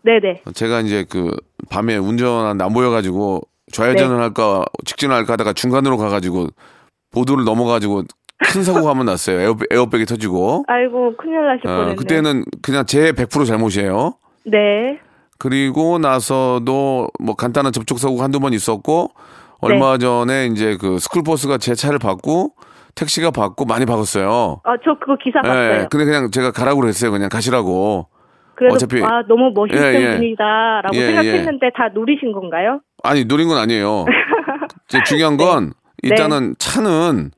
네네. 0.02 0.42
제가 0.54 0.80
이제 0.80 1.04
그 1.08 1.36
밤에 1.70 1.96
운전 1.96 2.60
안 2.60 2.72
보여가지고 2.72 3.42
좌회전을 3.72 4.16
네. 4.16 4.22
할까 4.22 4.64
직진을 4.84 5.14
할까 5.14 5.34
하다가 5.34 5.52
중간으로 5.52 5.96
가가지고 5.96 6.48
보도를 7.12 7.44
넘어가지고 7.44 8.02
큰 8.52 8.62
사고가 8.64 8.90
한 8.90 8.96
번 8.96 9.06
났어요. 9.06 9.38
에어백, 9.38 9.68
에어백이 9.70 10.06
터지고. 10.06 10.64
아이고 10.66 11.16
큰일 11.16 11.46
나실 11.46 11.68
어, 11.68 11.74
뻔했네. 11.76 11.94
그때는 11.96 12.44
그냥 12.62 12.84
제 12.86 13.12
100% 13.12 13.46
잘못이에요. 13.46 14.14
네, 14.44 14.98
그리고 15.38 15.98
나서도 15.98 17.08
뭐 17.20 17.34
간단한 17.34 17.72
접촉 17.72 17.98
사고가 17.98 18.24
한두 18.24 18.40
번 18.40 18.52
있었고 18.52 19.10
얼마 19.60 19.98
전에 19.98 20.46
이제 20.46 20.76
그 20.80 20.98
스쿨버스가 20.98 21.58
제 21.58 21.74
차를 21.74 21.98
받고 21.98 22.54
택시가 22.94 23.30
받고 23.30 23.64
많이 23.66 23.86
박았어요. 23.86 24.28
어, 24.28 24.72
저 24.84 24.98
그거 24.98 25.16
기사 25.22 25.40
봤어요. 25.42 25.72
예, 25.82 25.86
근데 25.90 26.04
그냥 26.06 26.30
제가 26.30 26.50
가라고 26.50 26.80
그랬어요. 26.80 27.10
그냥 27.10 27.28
가시라고. 27.28 28.08
그래도 28.54 28.74
어차피- 28.74 29.02
아 29.02 29.22
너무 29.28 29.52
멋있는 29.54 29.82
예, 29.94 30.00
예. 30.00 30.16
분이다라고 30.16 30.94
예, 30.96 31.06
생각했는데 31.06 31.70
다 31.74 31.88
노리신 31.94 32.32
건가요? 32.32 32.80
아니 33.02 33.24
노린 33.24 33.48
건 33.48 33.56
아니에요. 33.58 34.04
이제 34.88 34.98
중요한 35.06 35.36
건 35.36 35.72
네. 36.02 36.08
일단은 36.10 36.54
차는 36.58 37.30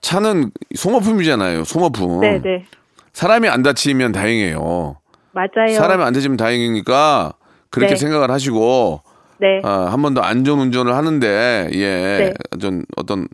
차는 0.00 0.50
소모품이잖아요. 0.74 1.64
소모품. 1.64 2.20
네, 2.20 2.40
네, 2.40 2.64
사람이 3.12 3.48
안 3.48 3.62
다치면 3.62 4.12
다행이에요. 4.12 4.96
맞아요. 5.38 5.74
사람이 5.76 6.02
안 6.02 6.12
다치면 6.12 6.36
다행이니까 6.36 7.32
그렇게 7.70 7.94
네. 7.94 7.96
생각을 7.96 8.30
하시고 8.30 9.02
네, 9.40 9.60
아, 9.62 9.88
한 9.92 10.02
번 10.02 10.14
더 10.14 10.20
안전 10.20 10.58
운전을 10.58 10.94
하는데 10.94 11.70
예, 11.72 11.78
네. 11.78 12.34
좀 12.58 12.84
어떤 12.96 13.28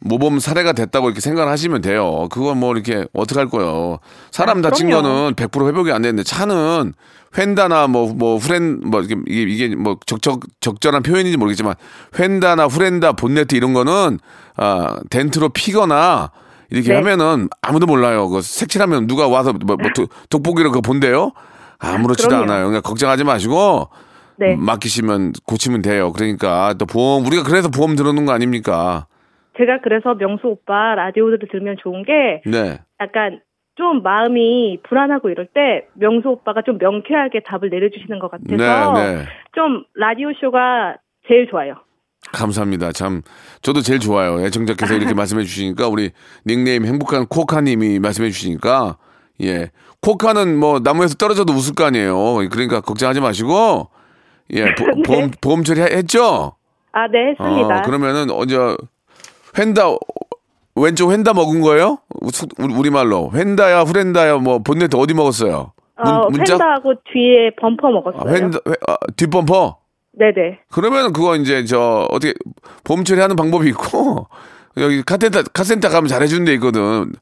모범 0.00 0.38
사례가 0.38 0.72
됐다고 0.72 1.08
이렇게 1.08 1.20
생각을 1.20 1.50
하시면 1.52 1.80
돼요. 1.82 2.28
그건 2.30 2.58
뭐 2.58 2.72
이렇게 2.74 3.06
어떻게 3.12 3.38
할 3.40 3.48
거예요. 3.48 3.98
사람 4.30 4.58
아, 4.58 4.62
다친. 4.62 4.90
거는 4.90 5.34
100% 5.34 5.66
회복이 5.68 5.92
안 5.92 6.02
되는데 6.02 6.22
차는 6.22 6.92
휀다나 7.36 7.86
뭐 7.86 8.06
뭐 8.14 8.36
후렌 8.38 8.80
뭐 8.84 9.02
이게 9.02 9.14
이게, 9.28 9.42
이게 9.66 9.76
뭐 9.76 9.96
적적 10.04 10.40
적절한 10.60 11.02
표현인지 11.02 11.36
모르겠지만 11.36 11.74
휀다나 12.18 12.64
후렌다 12.66 13.12
본네트 13.12 13.54
이런 13.54 13.72
거는 13.72 14.18
아 14.56 14.96
덴트로 15.10 15.50
피거나 15.50 16.30
이렇게 16.70 16.88
네. 16.90 16.94
하면은 16.96 17.48
아무도 17.62 17.86
몰라요. 17.86 18.28
그 18.28 18.40
색칠하면 18.42 19.06
누가 19.06 19.28
와서 19.28 19.52
뭐, 19.52 19.76
뭐 19.76 19.90
도- 19.94 20.06
돋보기로 20.28 20.70
그거 20.70 20.80
본대요. 20.80 21.32
아무렇지도 21.78 22.28
그럼요. 22.28 22.44
않아요. 22.44 22.66
그러니까 22.66 22.88
걱정하지 22.88 23.24
마시고 23.24 23.88
네. 24.36 24.56
맡기시면 24.56 25.32
고치면 25.46 25.82
돼요. 25.82 26.12
그러니까 26.12 26.74
또 26.78 26.86
보험 26.86 27.26
우리가 27.26 27.42
그래서 27.42 27.68
보험 27.68 27.96
들어놓은 27.96 28.24
거 28.26 28.32
아닙니까? 28.32 29.06
제가 29.58 29.80
그래서 29.82 30.14
명수 30.14 30.46
오빠 30.46 30.94
라디오를 30.94 31.38
들으면 31.50 31.76
좋은 31.82 32.04
게 32.04 32.42
네. 32.46 32.78
약간 33.00 33.40
좀 33.76 34.02
마음이 34.02 34.78
불안하고 34.88 35.30
이럴 35.30 35.46
때 35.46 35.86
명수 35.94 36.28
오빠가 36.28 36.62
좀 36.62 36.78
명쾌하게 36.78 37.40
답을 37.46 37.70
내려주시는 37.70 38.18
것 38.18 38.30
같아서 38.30 38.92
네, 38.94 39.16
네. 39.16 39.22
좀 39.54 39.84
라디오 39.94 40.28
쇼가 40.40 40.96
제일 41.28 41.48
좋아요. 41.50 41.74
감사합니다. 42.32 42.92
참 42.92 43.22
저도 43.62 43.80
제일 43.82 43.98
좋아요. 44.00 44.40
애청자께서 44.44 44.94
이렇게 44.94 45.14
말씀해 45.14 45.44
주시니까 45.44 45.88
우리 45.88 46.10
닉네임 46.46 46.84
행복한 46.86 47.26
코카님이 47.26 47.98
말씀해 47.98 48.30
주시니까 48.30 48.96
예 49.42 49.70
코카는 50.02 50.56
뭐 50.58 50.80
나무에서 50.82 51.14
떨어져도 51.14 51.52
웃을 51.52 51.74
거 51.74 51.84
아니에요. 51.84 52.16
그러니까 52.50 52.80
걱정하지 52.80 53.20
마시고 53.20 53.88
예 54.52 54.74
보, 54.74 54.84
보험 55.02 55.30
보험 55.40 55.64
처리 55.64 55.80
했죠? 55.80 56.52
아, 56.92 57.06
네, 57.06 57.30
했습니다. 57.38 57.78
어, 57.78 57.82
그러면은 57.82 58.30
언제 58.30 58.56
횡다 59.58 59.82
왼쪽 60.76 61.12
횡다 61.12 61.34
먹은 61.34 61.60
거예요? 61.60 61.98
우리 62.58 62.90
말로 62.90 63.30
횡다야 63.34 63.82
후렌다야 63.82 64.38
뭐 64.38 64.58
본네트 64.60 64.96
어디 64.96 65.14
먹었어요? 65.14 65.72
어, 65.96 66.28
펜다하고 66.28 66.94
뒤에 67.12 67.50
범퍼 67.60 67.90
먹었어요. 67.90 68.22
아, 68.22 68.32
횡- 68.34 68.50
아, 68.88 68.96
뒷범퍼. 69.16 69.76
네네. 70.12 70.60
그러면 70.70 71.12
그거 71.12 71.36
이제 71.36 71.64
저 71.64 72.06
어떻게 72.10 72.34
보험 72.84 73.04
처리하는 73.04 73.36
방법이 73.36 73.68
있고 73.68 74.28
여기 74.76 75.02
카센터 75.02 75.42
카센터 75.52 75.88
가면 75.88 76.08
잘해주는 76.08 76.44
데 76.44 76.54
있거든. 76.54 77.12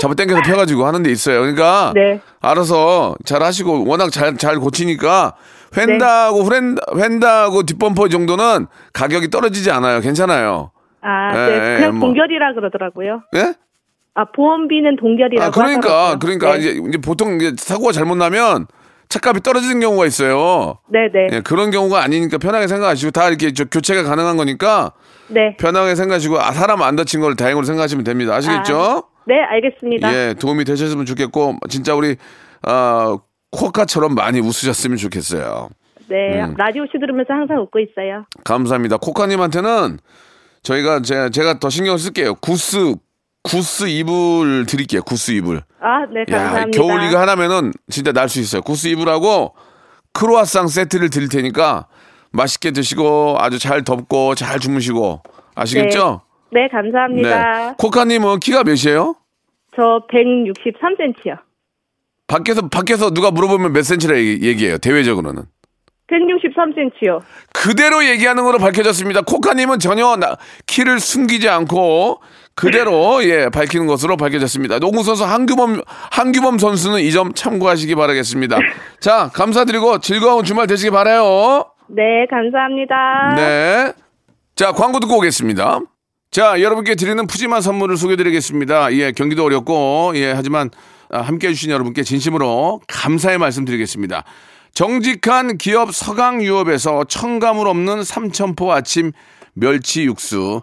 잡아 0.00 0.14
당겨서 0.14 0.40
펴가지고 0.42 0.86
하는 0.86 1.02
데 1.02 1.10
있어요. 1.10 1.40
그러니까 1.40 1.92
네. 1.94 2.20
알아서 2.40 3.14
잘 3.24 3.42
하시고 3.42 3.86
워낙 3.86 4.10
잘 4.10 4.36
잘 4.36 4.58
고치니까 4.58 5.34
횡다하고 5.76 6.42
후렌다 6.42 6.82
횡다하고 6.96 7.62
뒷범퍼 7.64 8.08
정도는 8.08 8.66
가격이 8.92 9.28
떨어지지 9.30 9.70
않아요. 9.70 10.00
괜찮아요. 10.00 10.70
아, 11.02 11.32
예, 11.34 11.50
네. 11.50 11.54
예, 11.54 11.76
그냥 11.78 11.98
뭐. 11.98 12.08
동결이라 12.08 12.54
그러더라고요. 12.54 13.22
예? 13.36 13.54
아, 14.14 14.24
보험비는 14.32 14.96
동결이라고 14.96 15.46
아 15.46 15.50
그러니까 15.50 15.88
하더라고요. 16.10 16.18
그러니까 16.18 16.52
네. 16.54 16.58
이제, 16.58 16.82
이제 16.88 16.98
보통 16.98 17.36
이제 17.36 17.52
사고가 17.56 17.92
잘못 17.92 18.16
나면 18.16 18.66
차값이 19.10 19.42
떨어지는 19.42 19.80
경우가 19.80 20.06
있어요. 20.06 20.78
네네. 20.88 21.28
예, 21.32 21.40
그런 21.40 21.70
경우가 21.70 22.02
아니니까 22.02 22.38
편하게 22.38 22.68
생각하시고 22.68 23.10
다 23.10 23.28
이렇게 23.28 23.52
저 23.52 23.64
교체가 23.64 24.04
가능한 24.04 24.36
거니까 24.36 24.92
네. 25.28 25.56
편하게 25.58 25.96
생각하시고 25.96 26.40
아 26.40 26.52
사람 26.52 26.80
안 26.82 26.96
다친 26.96 27.20
걸 27.20 27.34
다행으로 27.34 27.66
생각하시면 27.66 28.04
됩니다. 28.04 28.34
아시겠죠? 28.36 28.76
아, 28.78 29.02
네, 29.26 29.34
알겠습니다. 29.42 30.14
예, 30.14 30.34
도움이 30.34 30.64
되셨으면 30.64 31.06
좋겠고 31.06 31.58
진짜 31.68 31.94
우리 31.94 32.16
아 32.62 33.18
코카처럼 33.50 34.14
많이 34.14 34.38
웃으셨으면 34.38 34.96
좋겠어요. 34.96 35.68
네, 36.08 36.42
음. 36.42 36.54
라디오 36.56 36.84
쇼 36.86 36.98
들으면서 37.00 37.34
항상 37.34 37.58
웃고 37.58 37.80
있어요. 37.80 38.26
감사합니다. 38.44 38.96
코카님한테는 38.96 39.98
저희가 40.62 41.02
제가, 41.02 41.30
제가 41.30 41.58
더 41.58 41.68
신경 41.68 41.98
쓸게요. 41.98 42.36
구스 42.36 42.94
구스 43.42 43.84
이불 43.88 44.66
드릴게요. 44.66 45.02
구스 45.02 45.30
이불. 45.32 45.62
아, 45.80 46.04
네, 46.12 46.20
야, 46.30 46.38
감사합니다. 46.38 46.76
겨울 46.78 47.02
이거 47.02 47.18
하나면은 47.18 47.72
진짜 47.88 48.12
날 48.12 48.28
수 48.28 48.38
있어요. 48.40 48.62
구스 48.62 48.88
이불하고 48.88 49.54
크로아상 50.12 50.68
세트를 50.68 51.08
드릴 51.10 51.28
테니까 51.28 51.86
맛있게 52.32 52.70
드시고 52.72 53.36
아주 53.38 53.58
잘 53.58 53.82
덮고 53.82 54.34
잘 54.34 54.58
주무시고 54.60 55.22
아시겠죠? 55.54 56.20
네, 56.52 56.68
감사합니다. 56.70 57.74
코카님은 57.76 58.40
키가 58.40 58.62
몇이에요? 58.64 59.16
저 59.74 60.02
163cm요. 60.12 61.38
밖에서 62.26 62.68
밖에서 62.68 63.10
누가 63.10 63.30
물어보면 63.30 63.72
몇 63.72 63.82
센치라 63.82 64.16
얘기- 64.16 64.46
얘기 64.46 64.66
해요. 64.66 64.78
대외적으로는 64.78 65.44
163cm요. 66.08 67.20
그대로 67.52 68.04
얘기하는 68.04 68.42
걸로 68.44 68.58
밝혀졌습니다. 68.58 69.22
코카님은 69.22 69.78
전혀 69.78 70.16
나- 70.16 70.36
키를 70.66 70.98
숨기지 71.00 71.48
않고 71.48 72.20
그대로 72.60 73.24
예 73.24 73.48
밝히는 73.48 73.86
것으로 73.86 74.16
밝혀졌습니다. 74.16 74.78
농구 74.78 75.02
선수 75.02 75.24
한규범 75.24 75.80
한규범 76.10 76.58
선수는 76.58 77.00
이 77.00 77.10
점 77.10 77.32
참고하시기 77.34 77.94
바라겠습니다. 77.94 78.58
자 79.00 79.30
감사드리고 79.32 79.98
즐거운 80.00 80.44
주말 80.44 80.66
되시기 80.66 80.90
바라요. 80.90 81.64
네, 81.88 82.26
감사합니다. 82.30 83.34
네. 83.34 83.92
자, 84.54 84.70
광고 84.72 85.00
듣고 85.00 85.16
오겠습니다. 85.18 85.80
자, 86.30 86.60
여러분께 86.60 86.94
드리는 86.94 87.26
푸짐한 87.26 87.62
선물을 87.62 87.96
소개드리겠습니다. 87.96 88.92
예, 88.92 89.10
경기도 89.10 89.44
어렵고, 89.44 90.12
예, 90.14 90.30
하지만 90.30 90.70
아, 91.10 91.20
함께 91.20 91.48
해주신 91.48 91.72
여러분께 91.72 92.04
진심으로 92.04 92.80
감사의 92.86 93.38
말씀 93.38 93.64
드리겠습니다. 93.64 94.22
정직한 94.72 95.58
기업 95.58 95.92
서강유업에서 95.92 97.04
첨가물 97.08 97.66
없는 97.66 98.04
삼천포 98.04 98.72
아침 98.72 99.10
멸치 99.54 100.04
육수, 100.04 100.62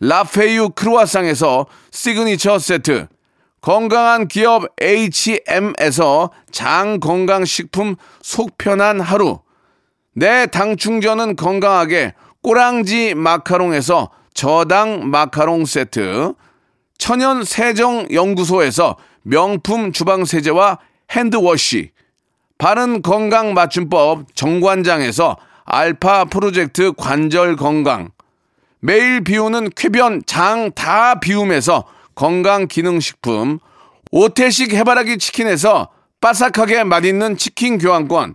라페유 0.00 0.70
크루아상에서 0.70 1.66
시그니처 1.90 2.58
세트, 2.58 3.08
건강한 3.60 4.28
기업 4.28 4.64
H&M에서 4.80 6.30
장건강식품 6.50 7.96
속편한 8.22 9.00
하루, 9.00 9.40
내 10.14 10.46
당 10.46 10.76
충전은 10.76 11.36
건강하게 11.36 12.14
꼬랑지 12.42 13.14
마카롱에서 13.14 14.10
저당 14.34 15.10
마카롱 15.10 15.64
세트, 15.64 16.34
천연 16.98 17.44
세정 17.44 18.06
연구소에서 18.12 18.96
명품 19.22 19.92
주방 19.92 20.24
세제와 20.24 20.78
핸드워시, 21.10 21.90
바른 22.58 23.02
건강 23.02 23.52
맞춤법 23.52 24.34
정관장에서 24.34 25.36
알파 25.64 26.24
프로젝트 26.24 26.92
관절 26.92 27.56
건강, 27.56 28.10
매일 28.80 29.22
비우는 29.24 29.70
쾌변 29.74 30.22
장 30.26 30.70
다 30.74 31.18
비움에서 31.20 31.84
건강 32.14 32.66
기능 32.68 33.00
식품, 33.00 33.58
오태식 34.10 34.72
해바라기 34.72 35.18
치킨에서 35.18 35.88
바삭하게 36.20 36.84
맛있는 36.84 37.36
치킨 37.36 37.78
교환권, 37.78 38.34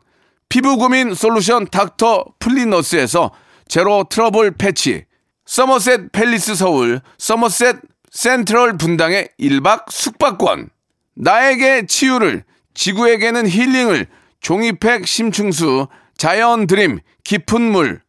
피부 0.50 0.78
고민 0.78 1.14
솔루션 1.14 1.66
닥터 1.68 2.26
플리너스에서 2.40 3.32
제로 3.68 4.04
트러블 4.10 4.52
패치, 4.52 5.06
서머셋 5.46 6.12
팰리스 6.12 6.56
서울, 6.56 7.02
서머셋 7.18 7.78
센트럴 8.12 8.78
분당의 8.78 9.30
1박 9.40 9.90
숙박권, 9.90 10.70
나에게 11.16 11.86
치유를, 11.86 12.44
지구에게는 12.74 13.48
힐링을, 13.48 14.08
종이팩 14.42 15.08
심층수, 15.08 15.88
자연 16.18 16.68
드림, 16.68 17.00
깊은 17.24 17.62
물, 17.62 18.02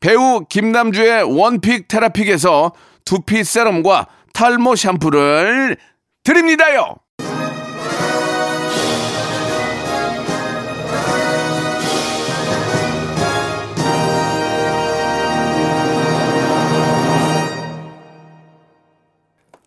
배우 0.00 0.44
김남주의 0.48 1.22
one 1.24 1.51
pick 1.51 1.88
테라픽에서 1.88 2.72
두피 3.04 3.44
세럼과 3.44 4.06
탈모 4.32 4.76
샴푸를 4.76 5.76
드립니다요! 6.24 6.96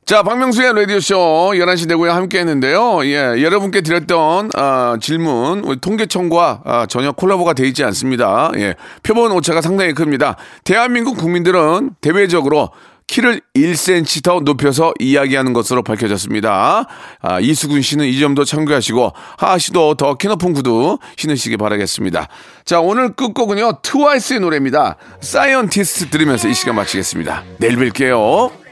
자, 0.05 0.21
박명수의 0.21 0.73
라디오쇼 0.73 1.53
11시 1.55 1.87
대구에 1.87 2.09
함께 2.09 2.39
했는데요. 2.39 3.05
예, 3.05 3.41
여러분께 3.41 3.81
드렸던, 3.81 4.49
아, 4.53 4.97
질문, 4.99 5.59
우리 5.59 5.79
통계청과 5.79 6.61
아, 6.65 6.85
전혀 6.87 7.13
콜라보가 7.13 7.53
돼 7.53 7.65
있지 7.67 7.85
않습니다. 7.85 8.51
예, 8.57 8.75
표본 9.01 9.31
오차가 9.31 9.61
상당히 9.61 9.93
큽니다. 9.93 10.35
대한민국 10.65 11.17
국민들은 11.17 11.91
대외적으로 12.01 12.71
키를 13.07 13.39
1cm 13.55 14.23
더 14.23 14.41
높여서 14.41 14.93
이야기하는 14.99 15.53
것으로 15.53 15.83
밝혀졌습니다. 15.83 16.85
아, 17.21 17.39
이수근 17.39 17.81
씨는 17.81 18.05
이 18.05 18.19
점도 18.19 18.43
참고하시고, 18.43 19.13
하하 19.37 19.57
씨도 19.57 19.95
더 19.95 20.15
키높은 20.15 20.51
구두 20.51 20.97
신으시기 21.15 21.55
바라겠습니다. 21.55 22.27
자, 22.65 22.81
오늘 22.81 23.13
끝곡은요, 23.13 23.79
트와이스의 23.81 24.41
노래입니다. 24.41 24.97
Scientist 25.21 26.09
들으면서 26.09 26.49
이 26.49 26.53
시간 26.53 26.75
마치겠습니다. 26.75 27.43
내일 27.59 27.77
뵐게요. 27.77 28.62